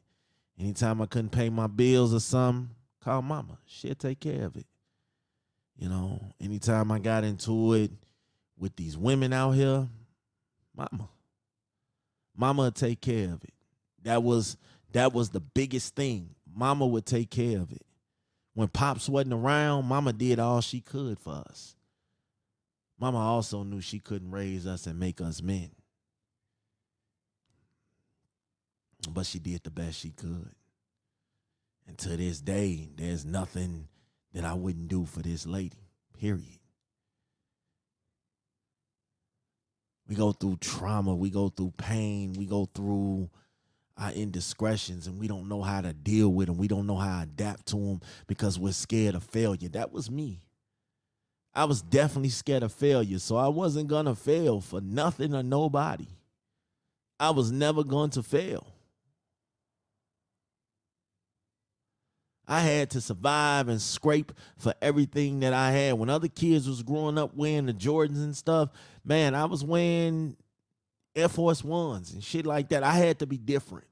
Anytime 0.57 1.01
I 1.01 1.07
couldn't 1.07 1.33
pay 1.33 1.49
my 1.49 1.67
bills 1.67 2.13
or 2.13 2.21
something, 2.21 2.69
call 3.03 3.21
mama. 3.21 3.57
She'll 3.65 3.95
take 3.95 4.21
care 4.21 4.45
of 4.45 4.55
it. 4.55 4.65
You 5.77 5.89
know, 5.89 6.21
anytime 6.39 6.89
I 6.89 6.99
got 6.99 7.25
into 7.25 7.73
it 7.73 7.91
with 8.57 8.77
these 8.77 8.97
women 8.97 9.33
out 9.33 9.51
here, 9.51 9.89
mama. 10.73 11.09
Mama 12.33 12.63
would 12.63 12.75
take 12.75 13.01
care 13.01 13.25
of 13.25 13.43
it. 13.43 13.53
That 14.03 14.23
was 14.23 14.55
that 14.93 15.11
was 15.11 15.31
the 15.31 15.41
biggest 15.41 15.95
thing. 15.95 16.29
Mama 16.55 16.87
would 16.87 17.05
take 17.05 17.29
care 17.29 17.59
of 17.59 17.73
it. 17.73 17.85
When 18.55 18.69
Pops 18.69 19.09
wasn't 19.09 19.33
around, 19.33 19.85
Mama 19.85 20.13
did 20.13 20.39
all 20.39 20.61
she 20.61 20.79
could 20.79 21.19
for 21.19 21.43
us. 21.49 21.75
Mama 22.97 23.17
also 23.17 23.63
knew 23.63 23.81
she 23.81 23.99
couldn't 23.99 24.31
raise 24.31 24.65
us 24.65 24.87
and 24.87 24.97
make 24.97 25.19
us 25.19 25.41
men. 25.41 25.71
But 29.09 29.25
she 29.25 29.39
did 29.39 29.63
the 29.63 29.71
best 29.71 29.99
she 29.99 30.11
could. 30.11 30.55
And 31.85 31.97
to 31.99 32.15
this 32.15 32.39
day, 32.39 32.89
there's 32.95 33.25
nothing 33.25 33.89
that 34.33 34.45
I 34.45 34.53
wouldn't 34.53 34.87
do 34.87 35.05
for 35.05 35.21
this 35.21 35.45
lady, 35.45 35.89
period. 36.17 36.59
We 40.07 40.15
go 40.15 40.31
through 40.31 40.57
trauma, 40.61 41.13
we 41.13 41.29
go 41.29 41.49
through 41.49 41.73
pain, 41.77 42.33
we 42.33 42.45
go 42.45 42.69
through 42.73 43.29
our 43.97 44.11
indiscretions, 44.11 45.07
and 45.07 45.19
we 45.19 45.27
don't 45.27 45.47
know 45.47 45.61
how 45.61 45.81
to 45.81 45.93
deal 45.93 46.29
with 46.29 46.47
them. 46.47 46.57
We 46.57 46.67
don't 46.67 46.87
know 46.87 46.97
how 46.97 47.17
to 47.17 47.23
adapt 47.23 47.67
to 47.67 47.75
them 47.77 48.01
because 48.27 48.59
we're 48.59 48.73
scared 48.73 49.15
of 49.15 49.23
failure. 49.23 49.69
That 49.69 49.91
was 49.91 50.11
me. 50.11 50.41
I 51.53 51.63
was 51.63 51.81
definitely 51.81 52.29
scared 52.29 52.63
of 52.63 52.73
failure, 52.73 53.19
so 53.19 53.37
I 53.37 53.47
wasn't 53.47 53.87
gonna 53.87 54.15
fail 54.15 54.59
for 54.59 54.81
nothing 54.81 55.33
or 55.33 55.43
nobody. 55.43 56.07
I 57.17 57.29
was 57.29 57.51
never 57.51 57.83
going 57.83 58.09
to 58.11 58.23
fail. 58.23 58.67
I 62.47 62.59
had 62.59 62.91
to 62.91 63.01
survive 63.01 63.69
and 63.69 63.81
scrape 63.81 64.31
for 64.57 64.73
everything 64.81 65.39
that 65.39 65.53
I 65.53 65.71
had. 65.71 65.93
When 65.93 66.09
other 66.09 66.27
kids 66.27 66.67
was 66.67 66.83
growing 66.83 67.17
up 67.17 67.35
wearing 67.35 67.65
the 67.65 67.73
Jordans 67.73 68.23
and 68.23 68.35
stuff, 68.35 68.69
man, 69.03 69.33
I 69.33 69.45
was 69.45 69.63
wearing 69.63 70.35
Air 71.15 71.29
Force 71.29 71.63
Ones 71.63 72.13
and 72.13 72.23
shit 72.23 72.45
like 72.45 72.69
that. 72.69 72.83
I 72.83 72.93
had 72.93 73.19
to 73.19 73.27
be 73.27 73.37
different. 73.37 73.87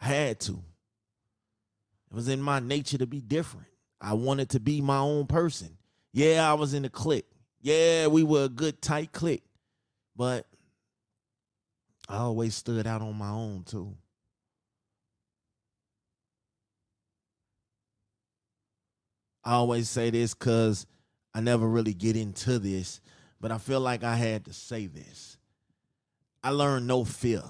I 0.00 0.06
had 0.06 0.40
to. 0.40 0.52
It 0.52 2.14
was 2.14 2.28
in 2.28 2.40
my 2.40 2.60
nature 2.60 2.98
to 2.98 3.06
be 3.06 3.20
different. 3.20 3.66
I 4.00 4.14
wanted 4.14 4.50
to 4.50 4.60
be 4.60 4.80
my 4.80 4.98
own 4.98 5.26
person. 5.26 5.76
Yeah, 6.12 6.48
I 6.48 6.54
was 6.54 6.74
in 6.74 6.84
a 6.84 6.90
clique. 6.90 7.26
Yeah, 7.60 8.08
we 8.08 8.22
were 8.22 8.44
a 8.44 8.48
good 8.48 8.82
tight 8.82 9.12
clique. 9.12 9.44
But 10.14 10.46
I 12.08 12.18
always 12.18 12.54
stood 12.54 12.86
out 12.86 13.00
on 13.00 13.16
my 13.16 13.30
own 13.30 13.64
too. 13.64 13.96
I 19.44 19.54
always 19.54 19.88
say 19.88 20.10
this 20.10 20.34
because 20.34 20.86
I 21.34 21.40
never 21.40 21.66
really 21.66 21.94
get 21.94 22.16
into 22.16 22.58
this, 22.58 23.00
but 23.42 23.50
I 23.50 23.58
feel 23.58 23.80
like 23.80 24.04
I 24.04 24.14
had 24.14 24.44
to 24.44 24.52
say 24.52 24.86
this. 24.86 25.36
I 26.44 26.50
learned 26.50 26.86
no 26.86 27.04
fear. 27.04 27.42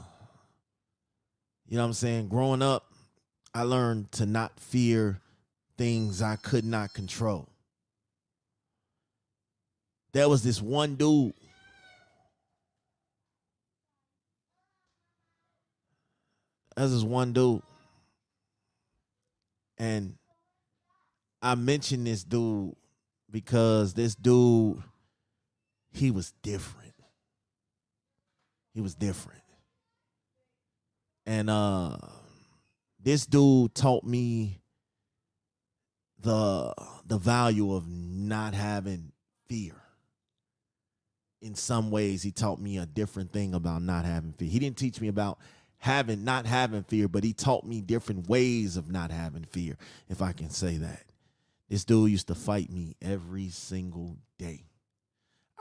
You 1.69 1.77
know 1.77 1.83
what 1.83 1.89
I'm 1.89 1.93
saying? 1.93 2.29
Growing 2.29 2.63
up, 2.63 2.87
I 3.55 3.63
learned 3.63 4.11
to 4.13 4.25
not 4.25 4.59
fear 4.59 5.21
things 5.77 6.23
I 6.23 6.37
could 6.37 6.65
not 6.65 6.95
control. 6.95 7.47
There 10.15 10.31
was 10.31 10.43
this 10.43 10.63
one 10.63 10.97
dude. 10.97 11.35
There's 16.75 16.93
this 16.93 17.03
one 17.03 17.35
dude. 17.35 17.63
And 19.77 20.15
I 21.43 21.55
mentioned 21.55 22.07
this 22.07 22.25
dude 22.25 22.75
because 23.31 23.93
this 23.93 24.15
dude, 24.15 24.83
he 25.93 26.11
was 26.11 26.33
different. 26.43 26.95
He 28.75 28.81
was 28.81 28.95
different. 28.95 29.43
And 31.27 31.49
uh 31.51 31.97
this 33.03 33.27
dude 33.27 33.75
taught 33.75 34.05
me 34.05 34.61
the 36.21 36.75
the 37.07 37.19
value 37.19 37.75
of 37.75 37.89
not 37.89 38.55
having 38.55 39.13
fear. 39.49 39.75
In 41.41 41.57
some 41.57 41.91
ways, 41.91 42.23
he 42.23 42.31
taught 42.31 42.61
me 42.61 42.79
a 42.79 42.87
different 42.87 43.33
thing 43.33 43.55
about 43.55 43.83
not 43.83 44.05
having 44.05 44.33
fear. 44.33 44.49
He 44.49 44.61
didn't 44.61 44.77
teach 44.79 45.01
me 45.01 45.09
about 45.09 45.39
having 45.79 46.23
not 46.23 46.47
having 46.47 46.85
fear, 46.85 47.09
but 47.09 47.25
he 47.25 47.33
taught 47.33 47.65
me 47.67 47.81
different 47.81 48.29
ways 48.29 48.77
of 48.77 48.91
not 48.91 49.11
having 49.11 49.45
fear, 49.45 49.77
if 50.09 50.23
I 50.23 50.33
can 50.33 50.51
say 50.51 50.77
that. 50.77 51.03
This 51.69 51.85
dude 51.85 52.11
used 52.11 52.29
to 52.29 52.37
fight 52.37 52.71
me 52.71 52.95
every 53.03 53.49
single 53.49 54.17
day. 54.39 54.67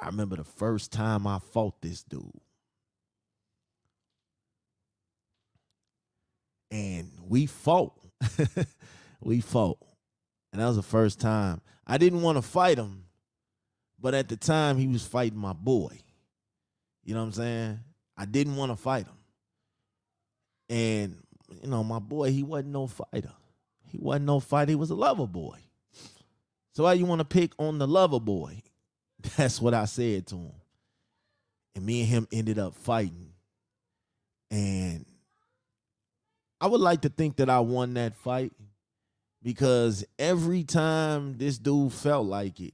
I 0.01 0.07
remember 0.07 0.35
the 0.35 0.43
first 0.43 0.91
time 0.91 1.27
I 1.27 1.37
fought 1.39 1.79
this 1.81 2.01
dude. 2.03 2.31
And 6.71 7.11
we 7.27 7.45
fought. 7.45 7.93
we 9.21 9.41
fought. 9.41 9.77
And 10.51 10.61
that 10.61 10.67
was 10.67 10.77
the 10.77 10.81
first 10.81 11.19
time. 11.19 11.61
I 11.85 11.97
didn't 11.97 12.21
want 12.21 12.37
to 12.37 12.41
fight 12.41 12.77
him, 12.77 13.05
but 13.99 14.13
at 14.13 14.27
the 14.27 14.37
time 14.37 14.77
he 14.77 14.87
was 14.87 15.05
fighting 15.05 15.37
my 15.37 15.53
boy. 15.53 15.99
You 17.03 17.13
know 17.13 17.21
what 17.21 17.27
I'm 17.27 17.33
saying? 17.33 17.79
I 18.17 18.25
didn't 18.25 18.55
want 18.55 18.71
to 18.71 18.75
fight 18.75 19.05
him. 19.05 19.17
And, 20.69 21.17
you 21.61 21.69
know, 21.69 21.83
my 21.83 21.99
boy, 21.99 22.31
he 22.31 22.43
wasn't 22.43 22.69
no 22.69 22.87
fighter. 22.87 23.33
He 23.85 23.97
wasn't 23.99 24.25
no 24.25 24.39
fighter. 24.39 24.71
He 24.71 24.75
was 24.75 24.89
a 24.89 24.95
lover 24.95 25.27
boy. 25.27 25.59
So 26.73 26.83
why 26.83 26.93
you 26.93 27.05
want 27.05 27.19
to 27.19 27.25
pick 27.25 27.51
on 27.59 27.77
the 27.77 27.87
lover 27.87 28.19
boy? 28.19 28.63
That's 29.37 29.61
what 29.61 29.73
I 29.73 29.85
said 29.85 30.27
to 30.27 30.35
him. 30.35 30.53
And 31.75 31.85
me 31.85 32.01
and 32.01 32.09
him 32.09 32.27
ended 32.31 32.59
up 32.59 32.75
fighting. 32.75 33.29
And 34.49 35.05
I 36.59 36.67
would 36.67 36.81
like 36.81 37.01
to 37.01 37.09
think 37.09 37.37
that 37.37 37.49
I 37.49 37.59
won 37.61 37.93
that 37.93 38.15
fight 38.15 38.51
because 39.41 40.03
every 40.19 40.63
time 40.63 41.37
this 41.37 41.57
dude 41.57 41.93
felt 41.93 42.27
like 42.27 42.59
it, 42.59 42.73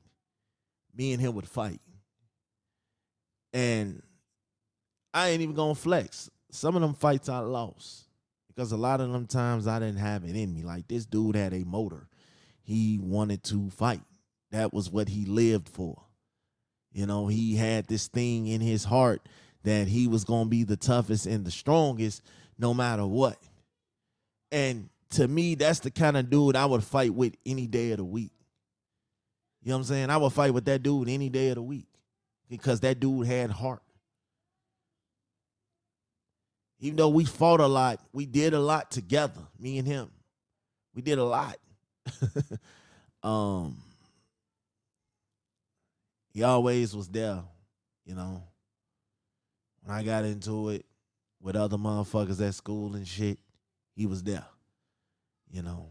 me 0.96 1.14
and 1.14 1.22
him 1.22 1.36
would 1.36 1.48
fight. 1.48 1.80
And 3.54 4.02
I 5.14 5.30
ain't 5.30 5.42
even 5.42 5.56
gonna 5.56 5.76
flex. 5.76 6.30
Some 6.52 6.76
of 6.76 6.82
them 6.82 6.94
fights 6.96 7.30
I 7.30 7.40
lost 7.40 8.06
because 8.48 8.72
a 8.72 8.78
lot 8.78 9.00
of 9.00 9.12
them 9.12 9.28
times 9.28 9.68
I 9.68 9.80
didn't 9.80 9.98
have 9.98 10.24
it 10.24 10.36
in 10.36 10.54
me. 10.54 10.64
Like 10.64 10.88
this 10.88 11.06
dude 11.06 11.36
had 11.36 11.54
a 11.54 11.64
motor 11.64 12.08
he 12.68 13.00
wanted 13.02 13.44
to 13.46 13.70
fight. 13.70 14.02
That 14.52 14.74
was 14.74 14.90
what 14.90 15.08
he 15.08 15.26
lived 15.26 15.70
for. 15.70 16.04
You 16.98 17.06
know, 17.06 17.28
he 17.28 17.56
had 17.56 17.86
this 17.86 18.08
thing 18.08 18.48
in 18.48 18.60
his 18.60 18.84
heart 18.84 19.22
that 19.62 19.88
he 19.88 20.08
was 20.08 20.24
going 20.24 20.46
to 20.46 20.50
be 20.50 20.64
the 20.64 20.76
toughest 20.76 21.28
and 21.28 21.46
the 21.46 21.52
strongest 21.52 22.24
no 22.58 22.74
matter 22.74 23.06
what. 23.06 23.38
And 24.52 24.90
to 25.12 25.28
me, 25.28 25.54
that's 25.54 25.82
the 25.82 25.92
kind 25.92 26.18
of 26.18 26.32
dude 26.32 26.56
I 26.56 26.66
would 26.66 26.84
fight 26.84 27.14
with 27.14 27.36
any 27.46 27.68
day 27.68 27.92
of 27.92 27.98
the 27.98 28.04
week. 28.04 28.32
You 29.62 29.70
know 29.70 29.76
what 29.76 29.82
I'm 29.82 29.84
saying? 29.84 30.10
I 30.10 30.18
would 30.18 30.34
fight 30.34 30.56
with 30.56 30.66
that 30.66 30.82
dude 30.82 31.08
any 31.08 31.30
day 31.30 31.50
of 31.50 31.56
the 31.56 31.62
week 31.62 31.86
because 32.50 32.80
that 32.80 33.00
dude 33.00 33.28
had 33.28 33.52
heart. 33.52 33.84
Even 36.80 36.96
though 36.96 37.10
we 37.10 37.26
fought 37.26 37.60
a 37.60 37.68
lot, 37.68 38.00
we 38.12 38.26
did 38.26 38.56
a 38.56 38.60
lot 38.60 38.90
together, 38.90 39.42
me 39.60 39.78
and 39.78 39.88
him. 39.88 40.10
We 40.96 41.04
did 41.04 41.20
a 41.20 41.24
lot. 41.24 41.58
um, 43.22 43.78
he 46.38 46.44
always 46.44 46.96
was 46.96 47.08
there, 47.08 47.42
you 48.06 48.14
know. 48.14 48.44
When 49.82 49.98
I 49.98 50.04
got 50.04 50.24
into 50.24 50.70
it 50.70 50.86
with 51.42 51.56
other 51.56 51.78
motherfuckers 51.78 52.48
at 52.48 52.54
school 52.54 52.94
and 52.94 53.08
shit, 53.08 53.40
he 53.96 54.06
was 54.06 54.22
there. 54.22 54.46
You 55.50 55.64
know, 55.64 55.88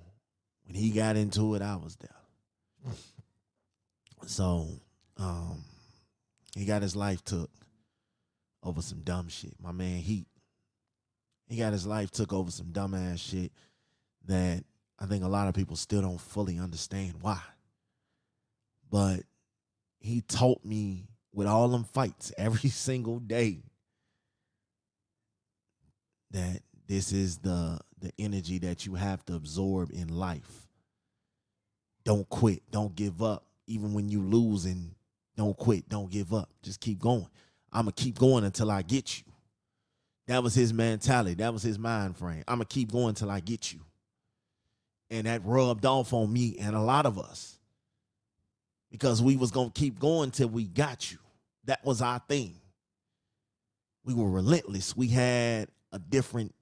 when 0.64 0.76
he 0.76 0.90
got 0.90 1.16
into 1.16 1.56
it, 1.56 1.62
I 1.62 1.74
was 1.74 1.96
there. 1.96 2.94
So, 4.28 4.68
um, 5.16 5.64
he 6.54 6.64
got 6.64 6.82
his 6.82 6.94
life 6.94 7.24
took 7.24 7.50
over 8.62 8.82
some 8.82 9.00
dumb 9.00 9.26
shit. 9.28 9.54
My 9.60 9.72
man 9.72 9.98
Heat. 9.98 10.28
He 11.48 11.56
got 11.56 11.72
his 11.72 11.88
life 11.88 12.12
took 12.12 12.32
over 12.32 12.52
some 12.52 12.66
dumbass 12.66 13.18
shit 13.18 13.50
that 14.26 14.62
I 14.96 15.06
think 15.06 15.24
a 15.24 15.28
lot 15.28 15.48
of 15.48 15.54
people 15.54 15.74
still 15.74 16.02
don't 16.02 16.20
fully 16.20 16.56
understand 16.56 17.14
why. 17.20 17.40
But 18.88 19.24
he 19.98 20.20
taught 20.20 20.64
me 20.64 21.08
with 21.32 21.46
all 21.46 21.68
them 21.68 21.84
fights 21.84 22.32
every 22.38 22.70
single 22.70 23.18
day 23.18 23.62
that 26.30 26.60
this 26.86 27.12
is 27.12 27.38
the 27.38 27.78
the 27.98 28.12
energy 28.18 28.58
that 28.58 28.84
you 28.84 28.94
have 28.94 29.24
to 29.26 29.34
absorb 29.34 29.90
in 29.90 30.08
life. 30.08 30.68
Don't 32.04 32.28
quit. 32.28 32.62
Don't 32.70 32.94
give 32.94 33.22
up. 33.22 33.44
Even 33.66 33.94
when 33.94 34.08
you 34.08 34.22
lose 34.22 34.64
and 34.66 34.94
don't 35.36 35.56
quit. 35.56 35.88
Don't 35.88 36.10
give 36.10 36.32
up. 36.32 36.50
Just 36.62 36.80
keep 36.80 36.98
going. 36.98 37.26
I'm 37.72 37.82
gonna 37.82 37.92
keep 37.92 38.18
going 38.18 38.44
until 38.44 38.70
I 38.70 38.82
get 38.82 39.18
you. 39.18 39.24
That 40.28 40.42
was 40.42 40.54
his 40.54 40.72
mentality. 40.72 41.34
That 41.34 41.52
was 41.52 41.62
his 41.62 41.78
mind 41.78 42.16
frame. 42.16 42.44
I'm 42.46 42.56
gonna 42.56 42.66
keep 42.66 42.92
going 42.92 43.10
until 43.10 43.30
I 43.30 43.40
get 43.40 43.72
you. 43.72 43.80
And 45.10 45.26
that 45.26 45.44
rubbed 45.44 45.86
off 45.86 46.12
on 46.12 46.32
me 46.32 46.56
and 46.60 46.74
a 46.74 46.80
lot 46.80 47.06
of 47.06 47.18
us. 47.18 47.55
Because 48.90 49.22
we 49.22 49.36
was 49.36 49.50
gonna 49.50 49.70
keep 49.70 49.98
going 49.98 50.30
till 50.30 50.48
we 50.48 50.64
got 50.64 51.10
you. 51.10 51.18
That 51.64 51.84
was 51.84 52.00
our 52.00 52.20
thing. 52.28 52.54
We 54.04 54.14
were 54.14 54.30
relentless. 54.30 54.96
We 54.96 55.08
had 55.08 55.68
a 55.92 55.98
different 55.98 56.54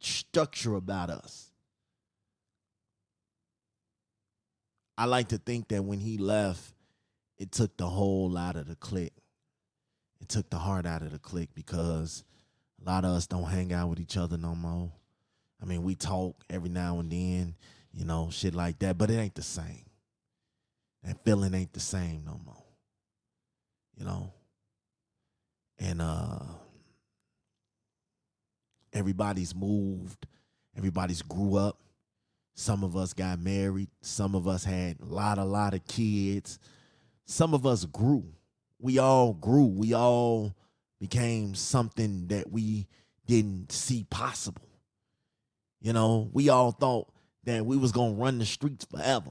structure 0.00 0.74
about 0.74 1.10
us. 1.10 1.50
I 4.96 5.06
like 5.06 5.28
to 5.28 5.38
think 5.38 5.68
that 5.68 5.84
when 5.84 6.00
he 6.00 6.18
left, 6.18 6.72
it 7.38 7.52
took 7.52 7.76
the 7.76 7.86
whole 7.86 8.36
out 8.36 8.56
of 8.56 8.66
the 8.66 8.74
clique. 8.74 9.12
It 10.20 10.28
took 10.28 10.50
the 10.50 10.58
heart 10.58 10.86
out 10.86 11.02
of 11.02 11.12
the 11.12 11.18
clique 11.18 11.54
because 11.54 12.24
a 12.84 12.90
lot 12.90 13.04
of 13.04 13.12
us 13.12 13.26
don't 13.26 13.44
hang 13.44 13.72
out 13.72 13.88
with 13.88 14.00
each 14.00 14.16
other 14.16 14.36
no 14.36 14.54
more. 14.54 14.90
I 15.62 15.66
mean, 15.66 15.82
we 15.82 15.94
talk 15.94 16.36
every 16.50 16.68
now 16.68 16.98
and 16.98 17.10
then, 17.10 17.54
you 17.92 18.04
know, 18.04 18.28
shit 18.30 18.54
like 18.54 18.80
that, 18.80 18.98
but 18.98 19.10
it 19.10 19.18
ain't 19.18 19.34
the 19.34 19.42
same. 19.42 19.87
That 21.02 21.24
feeling 21.24 21.54
ain't 21.54 21.72
the 21.72 21.80
same 21.80 22.22
no 22.24 22.40
more. 22.44 22.64
You 23.96 24.04
know? 24.04 24.32
And 25.78 26.02
uh 26.02 26.38
everybody's 28.92 29.54
moved, 29.54 30.26
everybody's 30.76 31.22
grew 31.22 31.56
up. 31.56 31.78
Some 32.54 32.82
of 32.82 32.96
us 32.96 33.12
got 33.12 33.38
married, 33.38 33.88
some 34.00 34.34
of 34.34 34.48
us 34.48 34.64
had 34.64 34.96
a 35.00 35.04
lot, 35.04 35.38
a 35.38 35.44
lot 35.44 35.74
of 35.74 35.86
kids. 35.86 36.58
Some 37.24 37.54
of 37.54 37.66
us 37.66 37.84
grew. 37.84 38.24
We 38.80 38.98
all 38.98 39.34
grew. 39.34 39.66
We 39.66 39.92
all 39.92 40.56
became 40.98 41.54
something 41.54 42.26
that 42.28 42.50
we 42.50 42.88
didn't 43.26 43.70
see 43.70 44.04
possible. 44.08 44.68
You 45.80 45.92
know, 45.92 46.30
we 46.32 46.48
all 46.48 46.72
thought 46.72 47.08
that 47.44 47.64
we 47.64 47.76
was 47.76 47.92
gonna 47.92 48.14
run 48.14 48.38
the 48.38 48.46
streets 48.46 48.84
forever. 48.84 49.30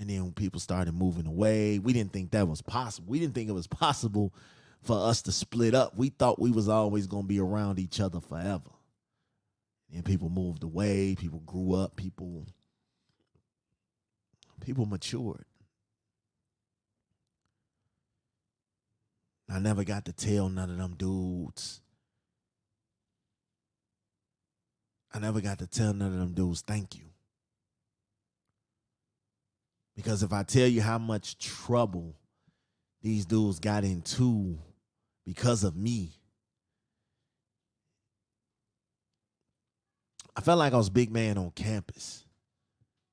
And 0.00 0.08
then 0.08 0.22
when 0.22 0.32
people 0.32 0.58
started 0.58 0.94
moving 0.94 1.26
away, 1.26 1.78
we 1.78 1.92
didn't 1.92 2.14
think 2.14 2.30
that 2.30 2.48
was 2.48 2.62
possible. 2.62 3.10
We 3.10 3.20
didn't 3.20 3.34
think 3.34 3.50
it 3.50 3.52
was 3.52 3.66
possible 3.68 4.32
for 4.82 4.96
us 5.06 5.20
to 5.22 5.32
split 5.32 5.74
up. 5.74 5.94
We 5.94 6.08
thought 6.08 6.40
we 6.40 6.50
was 6.50 6.70
always 6.70 7.06
gonna 7.06 7.24
be 7.24 7.38
around 7.38 7.78
each 7.78 8.00
other 8.00 8.18
forever. 8.18 8.70
And 9.94 10.02
people 10.02 10.30
moved 10.30 10.62
away, 10.62 11.16
people 11.16 11.40
grew 11.40 11.74
up, 11.74 11.96
people 11.96 12.46
people 14.64 14.86
matured. 14.86 15.44
I 19.50 19.58
never 19.58 19.84
got 19.84 20.06
to 20.06 20.12
tell 20.14 20.48
none 20.48 20.70
of 20.70 20.78
them 20.78 20.94
dudes. 20.96 21.82
I 25.12 25.18
never 25.18 25.42
got 25.42 25.58
to 25.58 25.66
tell 25.66 25.92
none 25.92 26.12
of 26.12 26.18
them 26.18 26.32
dudes 26.32 26.62
thank 26.62 26.96
you. 26.96 27.09
Because 30.02 30.22
if 30.22 30.32
I 30.32 30.44
tell 30.44 30.66
you 30.66 30.80
how 30.80 30.96
much 30.96 31.36
trouble 31.36 32.14
these 33.02 33.26
dudes 33.26 33.58
got 33.58 33.84
into 33.84 34.58
because 35.26 35.62
of 35.62 35.76
me, 35.76 36.14
I 40.34 40.40
felt 40.40 40.58
like 40.58 40.72
I 40.72 40.78
was 40.78 40.88
big 40.88 41.12
man 41.12 41.36
on 41.36 41.50
campus, 41.50 42.24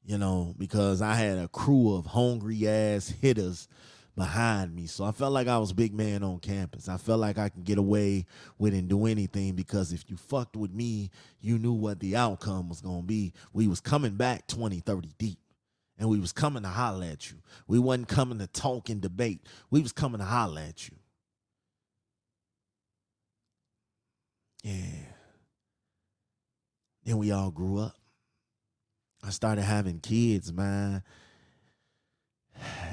you 0.06 0.18
know, 0.18 0.56
because 0.58 1.02
I 1.02 1.16
had 1.16 1.38
a 1.38 1.50
crew 1.50 1.94
of 1.94 2.06
hungry 2.06 2.66
ass 2.70 3.10
hitters 3.10 3.68
behind 4.16 4.74
me. 4.74 4.86
So 4.86 5.04
I 5.04 5.12
felt 5.12 5.34
like 5.34 5.50
I 5.50 5.58
was 5.58 5.74
big 5.74 5.94
man 5.94 6.24
on 6.24 6.40
campus. 6.40 6.88
I 6.88 6.96
felt 6.96 7.20
like 7.20 7.38
I 7.38 7.50
could 7.50 7.66
get 7.66 7.80
away 7.80 8.26
with 8.58 8.74
and 8.74 8.88
do 8.88 9.08
anything 9.08 9.56
because 9.56 9.92
if 9.92 10.10
you 10.10 10.16
fucked 10.16 10.56
with 10.56 10.72
me, 10.72 11.10
you 11.42 11.60
knew 11.60 11.74
what 11.74 12.00
the 12.00 12.16
outcome 12.16 12.70
was 12.70 12.80
going 12.80 13.02
to 13.02 13.08
be. 13.08 13.34
We 13.52 13.68
was 13.68 13.82
coming 13.82 14.16
back 14.16 14.48
20, 14.48 14.80
30 14.80 15.10
deep. 15.18 15.40
And 16.00 16.10
we 16.10 16.20
was 16.20 16.32
coming 16.32 16.64
to 16.64 16.70
holler 16.70 17.08
at 17.08 17.32
you. 17.32 17.38
We 17.68 17.80
wasn't 17.80 18.08
coming 18.08 18.38
to 18.40 18.48
talk 18.48 18.90
and 18.90 19.02
debate. 19.02 19.42
We 19.72 19.82
was 19.82 19.92
coming 19.92 20.20
to 20.20 20.26
holler 20.26 20.62
at 20.62 20.88
you. 20.88 20.96
Yeah. 24.64 25.08
Then 27.04 27.18
we 27.18 27.32
all 27.32 27.52
grew 27.52 27.80
up. 27.80 27.96
I 29.24 29.30
started 29.32 29.64
having 29.64 30.00
kids, 30.00 30.54
man. 30.54 31.04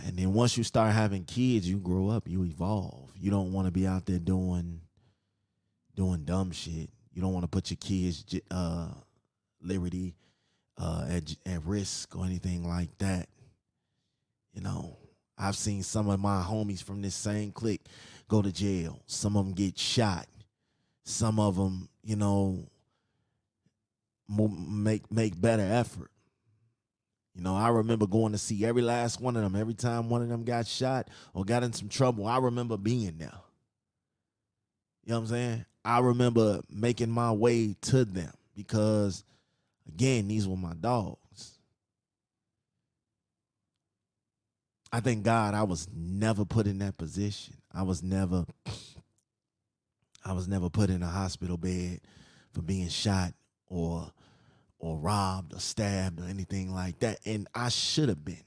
And 0.04 0.16
then 0.16 0.32
once 0.32 0.56
you 0.56 0.64
start 0.64 0.92
having 0.92 1.24
kids, 1.24 1.68
you 1.68 1.78
grow 1.78 2.08
up, 2.08 2.28
you 2.28 2.44
evolve. 2.44 3.10
You 3.16 3.30
don't 3.30 3.52
want 3.52 3.66
to 3.66 3.72
be 3.72 3.86
out 3.86 4.06
there 4.06 4.18
doing 4.18 4.80
doing 5.94 6.24
dumb 6.24 6.50
shit. 6.52 6.90
You 7.12 7.22
don't 7.22 7.32
want 7.32 7.44
to 7.44 7.48
put 7.48 7.70
your 7.70 7.78
kids 7.78 8.24
uh 8.50 8.88
liberty 9.62 10.14
uh 10.78 11.06
at 11.08 11.34
at 11.46 11.64
risk 11.64 12.16
or 12.16 12.24
anything 12.24 12.68
like 12.68 12.96
that. 12.98 13.28
You 14.52 14.62
know, 14.62 14.96
I've 15.36 15.56
seen 15.56 15.82
some 15.82 16.08
of 16.08 16.20
my 16.20 16.42
homies 16.42 16.82
from 16.82 17.02
this 17.02 17.14
same 17.14 17.52
clique 17.52 17.84
go 18.28 18.42
to 18.42 18.52
jail. 18.52 19.00
Some 19.06 19.36
of 19.36 19.44
them 19.44 19.54
get 19.54 19.78
shot. 19.78 20.26
Some 21.04 21.38
of 21.38 21.56
them, 21.56 21.88
you 22.02 22.16
know, 22.16 22.66
make 24.28 25.10
make 25.10 25.40
better 25.40 25.62
effort. 25.62 26.10
You 27.34 27.42
know, 27.42 27.56
I 27.56 27.68
remember 27.68 28.06
going 28.06 28.32
to 28.32 28.38
see 28.38 28.64
every 28.64 28.82
last 28.82 29.20
one 29.20 29.36
of 29.36 29.42
them. 29.42 29.56
Every 29.56 29.74
time 29.74 30.08
one 30.08 30.22
of 30.22 30.28
them 30.28 30.44
got 30.44 30.68
shot 30.68 31.08
or 31.34 31.44
got 31.44 31.64
in 31.64 31.72
some 31.72 31.88
trouble, 31.88 32.26
I 32.26 32.38
remember 32.38 32.76
being 32.76 33.18
there. 33.18 33.32
You 35.04 35.10
know 35.10 35.16
what 35.16 35.22
I'm 35.22 35.26
saying? 35.26 35.64
I 35.84 35.98
remember 35.98 36.60
making 36.70 37.10
my 37.10 37.32
way 37.32 37.74
to 37.82 38.04
them 38.04 38.32
because, 38.56 39.24
again, 39.88 40.28
these 40.28 40.46
were 40.48 40.56
my 40.56 40.74
dogs. 40.74 41.58
I 44.92 45.00
thank 45.00 45.24
God 45.24 45.54
I 45.54 45.64
was 45.64 45.88
never 45.92 46.44
put 46.44 46.66
in 46.66 46.78
that 46.78 46.96
position. 46.96 47.56
I 47.72 47.82
was 47.82 48.02
never, 48.02 48.44
I 50.24 50.32
was 50.32 50.46
never 50.46 50.70
put 50.70 50.88
in 50.88 51.02
a 51.02 51.08
hospital 51.08 51.56
bed 51.56 52.00
for 52.52 52.62
being 52.62 52.88
shot 52.88 53.32
or 53.66 54.12
or 54.78 54.98
robbed 54.98 55.54
or 55.54 55.60
stabbed 55.60 56.20
or 56.20 56.24
anything 56.24 56.72
like 56.72 56.98
that. 57.00 57.18
And 57.24 57.48
I 57.54 57.70
should 57.70 58.08
have 58.08 58.24
been. 58.24 58.44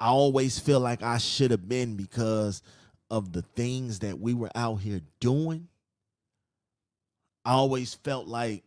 I 0.00 0.06
always 0.06 0.58
feel 0.58 0.80
like 0.80 1.02
I 1.02 1.18
should 1.18 1.50
have 1.50 1.68
been 1.68 1.96
because 1.96 2.62
of 3.10 3.32
the 3.32 3.42
things 3.42 3.98
that 4.00 4.18
we 4.18 4.34
were 4.34 4.50
out 4.54 4.76
here 4.76 5.00
doing. 5.20 5.68
I 7.44 7.52
always 7.52 7.94
felt 7.94 8.26
like 8.26 8.64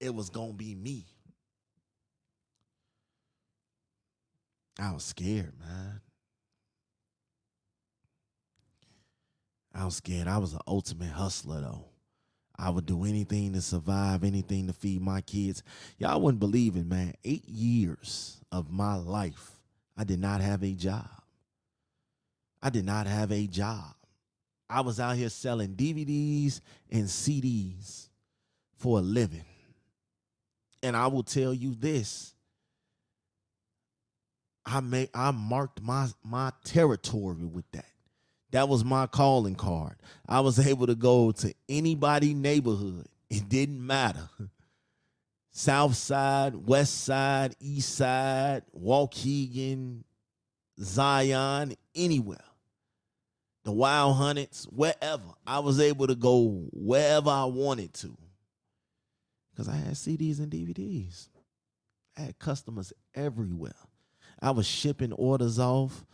it 0.00 0.14
was 0.14 0.30
to 0.30 0.52
be 0.52 0.74
me. 0.74 1.06
I 4.78 4.92
was 4.92 5.04
scared, 5.04 5.52
man. 5.60 6.00
I 9.74 9.84
was 9.84 9.96
scared. 9.96 10.28
I 10.28 10.38
was 10.38 10.52
an 10.52 10.60
ultimate 10.66 11.10
hustler, 11.10 11.60
though. 11.60 11.84
I 12.56 12.70
would 12.70 12.86
do 12.86 13.04
anything 13.04 13.52
to 13.54 13.60
survive, 13.60 14.22
anything 14.22 14.68
to 14.68 14.72
feed 14.72 15.02
my 15.02 15.20
kids. 15.20 15.62
Y'all 15.98 16.20
wouldn't 16.20 16.40
believe 16.40 16.76
it, 16.76 16.86
man. 16.86 17.14
Eight 17.24 17.48
years 17.48 18.40
of 18.52 18.70
my 18.70 18.94
life, 18.94 19.52
I 19.96 20.04
did 20.04 20.20
not 20.20 20.40
have 20.40 20.62
a 20.62 20.72
job. 20.72 21.08
I 22.62 22.70
did 22.70 22.84
not 22.84 23.06
have 23.06 23.32
a 23.32 23.46
job. 23.46 23.94
I 24.70 24.80
was 24.80 24.98
out 24.98 25.16
here 25.16 25.28
selling 25.28 25.74
DVDs 25.74 26.60
and 26.90 27.04
CDs 27.04 28.08
for 28.76 28.98
a 28.98 29.02
living. 29.02 29.44
And 30.84 30.94
I 30.96 31.06
will 31.06 31.22
tell 31.22 31.54
you 31.54 31.74
this. 31.74 32.34
I 34.66 34.80
made 34.80 35.08
I 35.14 35.30
marked 35.30 35.82
my 35.82 36.08
my 36.22 36.52
territory 36.62 37.44
with 37.44 37.64
that. 37.72 37.86
That 38.52 38.68
was 38.68 38.84
my 38.84 39.06
calling 39.06 39.54
card. 39.54 39.96
I 40.28 40.40
was 40.40 40.64
able 40.66 40.86
to 40.86 40.94
go 40.94 41.32
to 41.32 41.54
anybody 41.68 42.34
neighborhood. 42.34 43.06
It 43.30 43.48
didn't 43.48 43.84
matter. 43.84 44.28
South 45.50 45.94
side, 45.94 46.54
west 46.54 47.04
side, 47.04 47.54
east 47.60 47.94
side, 47.94 48.62
Waukegan, 48.78 50.02
Zion, 50.80 51.74
anywhere. 51.94 52.44
The 53.64 53.72
Wild 53.72 54.16
Hundreds, 54.16 54.64
wherever. 54.64 55.22
I 55.46 55.60
was 55.60 55.80
able 55.80 56.08
to 56.08 56.14
go 56.14 56.68
wherever 56.72 57.30
I 57.30 57.44
wanted 57.44 57.94
to. 57.94 58.16
Because 59.54 59.68
I 59.68 59.76
had 59.76 59.94
CDs 59.94 60.38
and 60.38 60.50
DVDs. 60.50 61.28
I 62.18 62.22
had 62.22 62.38
customers 62.38 62.92
everywhere. 63.14 63.72
I 64.42 64.50
was 64.50 64.66
shipping 64.66 65.12
orders 65.12 65.58
off. 65.58 66.04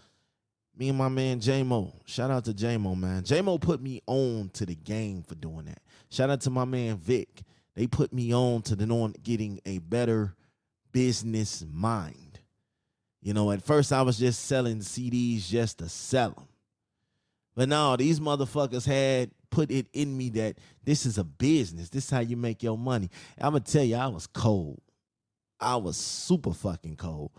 Me 0.77 0.89
and 0.89 0.99
my 0.99 1.09
man 1.09 1.41
JMO. 1.41 1.93
Shout 2.07 2.31
out 2.31 2.45
to 2.45 2.53
JMO, 2.53 2.99
man. 2.99 3.23
JMO 3.23 3.61
put 3.61 3.83
me 3.83 4.01
on 4.07 4.51
to 4.55 4.67
the 4.67 4.75
game 4.75 5.23
for 5.23 5.35
doing 5.35 5.67
that. 5.67 5.81
Shout 6.11 6.31
out 6.31 6.41
to 6.43 6.51
my 6.51 6.65
man 6.65 6.97
Vic. 6.99 7.43
They 7.75 7.87
put 7.87 8.13
me 8.13 8.35
on 8.35 8.63
to 8.63 8.77
the 8.77 8.93
on 8.93 9.15
getting 9.23 9.61
a 9.65 9.79
better 9.79 10.35
business 10.93 11.65
mind. 11.71 12.41
You 13.23 13.35
know, 13.35 13.51
at 13.51 13.63
first 13.63 13.93
I 13.93 14.03
was 14.03 14.19
just 14.19 14.47
selling 14.47 14.79
CDs 14.79 15.49
just 15.49 15.79
to 15.79 15.89
sell 15.89 16.31
them. 16.31 16.49
But 17.55 17.69
no, 17.69 17.97
these 17.97 18.21
motherfuckers 18.21 18.87
had 18.87 19.31
put 19.51 19.71
it 19.71 19.87
in 19.93 20.17
me 20.17 20.31
that 20.31 20.57
this 20.85 21.07
is 21.07 21.19
a 21.19 21.25
business. 21.25 21.91
This 21.91 22.05
is 22.05 22.11
how 22.11 22.21
you 22.21 22.37
make 22.37 22.63
your 22.63 22.79
money. 22.79 23.11
I'm 23.39 23.53
gonna 23.53 23.61
tell 23.61 23.85
you, 23.85 23.97
I 23.97 24.07
was 24.07 24.27
cold. 24.27 24.81
I 25.61 25.77
was 25.77 25.97
super 25.97 26.53
fucking 26.53 26.97
cold. 26.97 27.31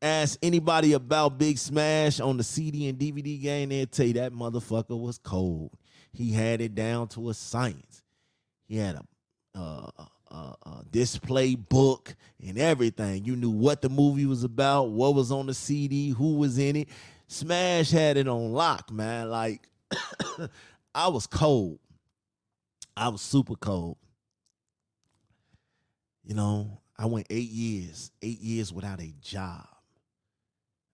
Ask 0.00 0.38
anybody 0.42 0.94
about 0.94 1.38
Big 1.38 1.58
Smash 1.58 2.18
on 2.18 2.36
the 2.36 2.42
CD 2.42 2.88
and 2.88 2.98
DVD 2.98 3.40
game, 3.40 3.68
they'll 3.68 3.86
tell 3.86 4.06
you 4.06 4.14
that 4.14 4.32
motherfucker 4.32 5.00
was 5.00 5.18
cold. 5.18 5.70
He 6.12 6.32
had 6.32 6.60
it 6.60 6.74
down 6.74 7.08
to 7.08 7.30
a 7.30 7.34
science. 7.34 8.02
He 8.66 8.78
had 8.78 8.96
a, 8.96 9.02
uh, 9.54 9.90
display 10.90 11.54
book 11.54 12.14
and 12.44 12.58
everything. 12.58 13.24
You 13.24 13.36
knew 13.36 13.50
what 13.50 13.82
the 13.82 13.88
movie 13.88 14.26
was 14.26 14.44
about, 14.44 14.90
what 14.90 15.14
was 15.14 15.32
on 15.32 15.46
the 15.46 15.54
CD, 15.54 16.10
who 16.10 16.36
was 16.36 16.58
in 16.58 16.76
it. 16.76 16.88
Smash 17.28 17.90
had 17.90 18.16
it 18.16 18.28
on 18.28 18.52
lock, 18.52 18.90
man. 18.90 19.30
Like 19.30 19.68
I 20.94 21.08
was 21.08 21.26
cold. 21.26 21.78
I 22.96 23.08
was 23.08 23.22
super 23.22 23.54
cold. 23.54 23.96
You 26.24 26.34
know, 26.34 26.80
I 26.98 27.06
went 27.06 27.26
eight 27.30 27.50
years, 27.50 28.12
eight 28.22 28.40
years 28.40 28.72
without 28.72 29.00
a 29.00 29.12
job. 29.20 29.66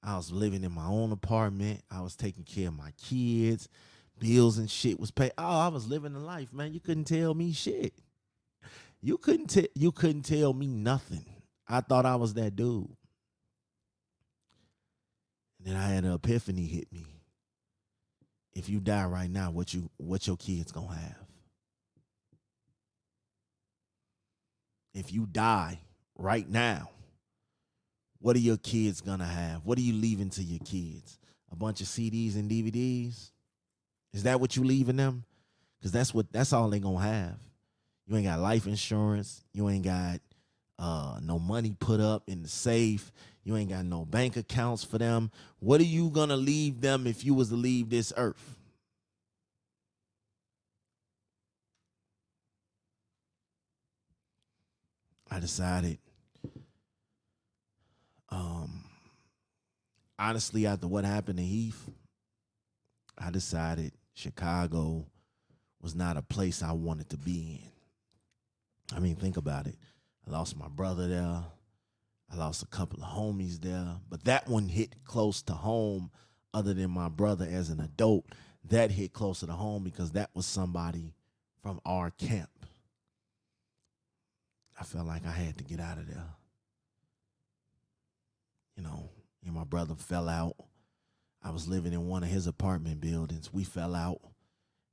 I 0.03 0.17
was 0.17 0.31
living 0.31 0.63
in 0.63 0.73
my 0.73 0.87
own 0.87 1.13
apartment. 1.13 1.83
I 1.91 2.01
was 2.01 2.17
taking 2.17 2.45
care 2.45 2.69
of 2.69 2.77
my 2.77 2.93
kids. 3.03 3.69
Bills 4.19 4.59
and 4.59 4.71
shit 4.71 4.99
was 4.99 5.11
paid. 5.11 5.33
Oh, 5.37 5.61
I 5.61 5.69
was 5.69 5.87
living 5.89 6.15
a 6.15 6.19
life, 6.19 6.53
man. 6.53 6.73
You 6.73 6.81
couldn't 6.81 7.05
tell 7.05 7.35
me 7.35 7.53
shit. 7.53 7.95
You 9.01 9.19
couldn't 9.19 9.49
tell 9.49 9.67
you 9.75 9.93
couldn't 9.93 10.23
tell 10.23 10.53
me 10.53 10.67
nothing. 10.67 11.25
I 11.69 11.81
thought 11.81 12.07
I 12.07 12.17
was 12.17 12.35
that 12.35 12.57
dude. 12.57 12.97
And 15.59 15.67
then 15.67 15.77
I 15.77 15.89
had 15.89 16.05
an 16.05 16.13
epiphany 16.13 16.67
hit 16.67 16.93
me. 16.93 17.18
If 18.59 18.69
you 18.69 18.81
die 18.81 19.05
right 19.05 19.31
now, 19.31 19.53
what 19.53 19.73
you 19.73 19.89
what 19.99 20.27
your 20.27 20.37
kids 20.37 20.73
gonna 20.73 20.93
have? 20.93 21.27
If 24.93 25.13
you 25.13 25.27
die 25.27 25.79
right 26.17 26.49
now, 26.49 26.91
what 28.19 28.35
are 28.35 28.41
your 28.41 28.57
kids 28.57 29.01
gonna 29.01 29.25
have? 29.25 29.65
What 29.65 29.79
are 29.79 29.83
you 29.83 29.93
leaving 29.93 30.31
to 30.31 30.43
your 30.43 30.59
kids? 30.65 31.21
A 31.53 31.57
bunch 31.57 31.81
of 31.81 31.87
CDs 31.87 32.35
and 32.35 32.51
DVDs? 32.51 33.31
Is 34.13 34.25
that 34.25 34.41
what 34.41 34.57
you 34.57 34.65
leaving 34.65 34.97
them? 34.97 35.23
Because 35.79 35.93
that's 35.93 36.13
what 36.13 36.33
that's 36.33 36.53
all 36.53 36.69
they 36.69 36.81
gonna 36.81 36.99
have. 36.99 37.39
You 38.09 38.17
ain't 38.17 38.27
got 38.27 38.41
life 38.41 38.67
insurance. 38.67 39.45
You 39.53 39.69
ain't 39.69 39.85
got 39.85 40.19
uh, 40.79 41.19
no 41.23 41.39
money 41.39 41.75
put 41.79 42.01
up 42.01 42.29
in 42.29 42.43
the 42.43 42.49
safe. 42.49 43.13
You 43.45 43.57
ain't 43.57 43.71
got 43.71 43.85
no 43.85 44.05
bank 44.05 44.37
accounts 44.37 44.85
for 44.85 44.99
them. 44.99 45.31
What 45.59 45.81
are 45.81 45.85
you 45.85 46.11
gonna 46.11 46.37
leave 46.37 46.81
them 46.81 47.07
if 47.07 47.25
you 47.25 47.35
was 47.35 47.49
to 47.49 47.57
leave 47.57 47.91
this 47.91 48.13
earth? 48.17 48.57
I 55.31 55.41
decided 55.41 55.99
um 58.31 58.85
honestly 60.19 60.67
after 60.67 60.87
what 60.87 61.05
happened 61.05 61.39
to 61.39 61.45
Heath, 61.45 61.91
I 63.17 63.31
decided 63.31 63.93
Chicago 64.15 65.07
was 65.81 65.95
not 65.95 66.17
a 66.17 66.23
place 66.23 66.63
I 66.63 66.73
wanted 66.73 67.09
to 67.11 67.17
be 67.17 67.63
in. 67.63 68.97
I 68.97 69.01
mean, 69.01 69.17
think 69.17 69.37
about 69.37 69.67
it. 69.67 69.77
I 70.29 70.33
lost 70.33 70.59
my 70.59 70.69
brother 70.69 71.09
there. 71.09 71.45
I 72.31 72.37
lost 72.37 72.63
a 72.63 72.67
couple 72.67 73.03
of 73.03 73.09
homies 73.09 73.61
there, 73.63 73.97
but 74.11 74.25
that 74.25 74.47
one 74.47 74.69
hit 74.69 75.03
close 75.05 75.41
to 75.43 75.55
home 75.55 76.11
other 76.53 76.75
than 76.75 76.91
my 76.91 77.09
brother 77.09 77.49
as 77.51 77.71
an 77.71 77.81
adult. 77.81 78.27
That 78.65 78.91
hit 78.91 79.15
closer 79.15 79.47
to 79.47 79.53
home 79.53 79.85
because 79.85 80.13
that 80.13 80.31
was 80.35 80.45
somebody 80.45 81.15
from 81.63 81.81
our 81.87 82.11
camp. 82.11 82.51
I 84.79 84.85
felt 84.85 85.07
like 85.07 85.27
I 85.27 85.31
had 85.31 85.57
to 85.59 85.65
get 85.65 85.81
out 85.81 85.97
of 85.97 86.07
there. 86.07 86.27
You 88.77 88.83
know, 88.83 89.09
and 89.45 89.55
my 89.55 89.65
brother 89.65 89.95
fell 89.95 90.29
out. 90.29 90.57
I 91.43 91.51
was 91.51 91.67
living 91.67 91.95
in 91.95 92.07
one 92.07 92.23
of 92.23 92.29
his 92.29 92.47
apartment 92.47 93.01
buildings. 93.01 93.53
We 93.53 93.65
fell 93.65 93.95
out. 93.95 94.21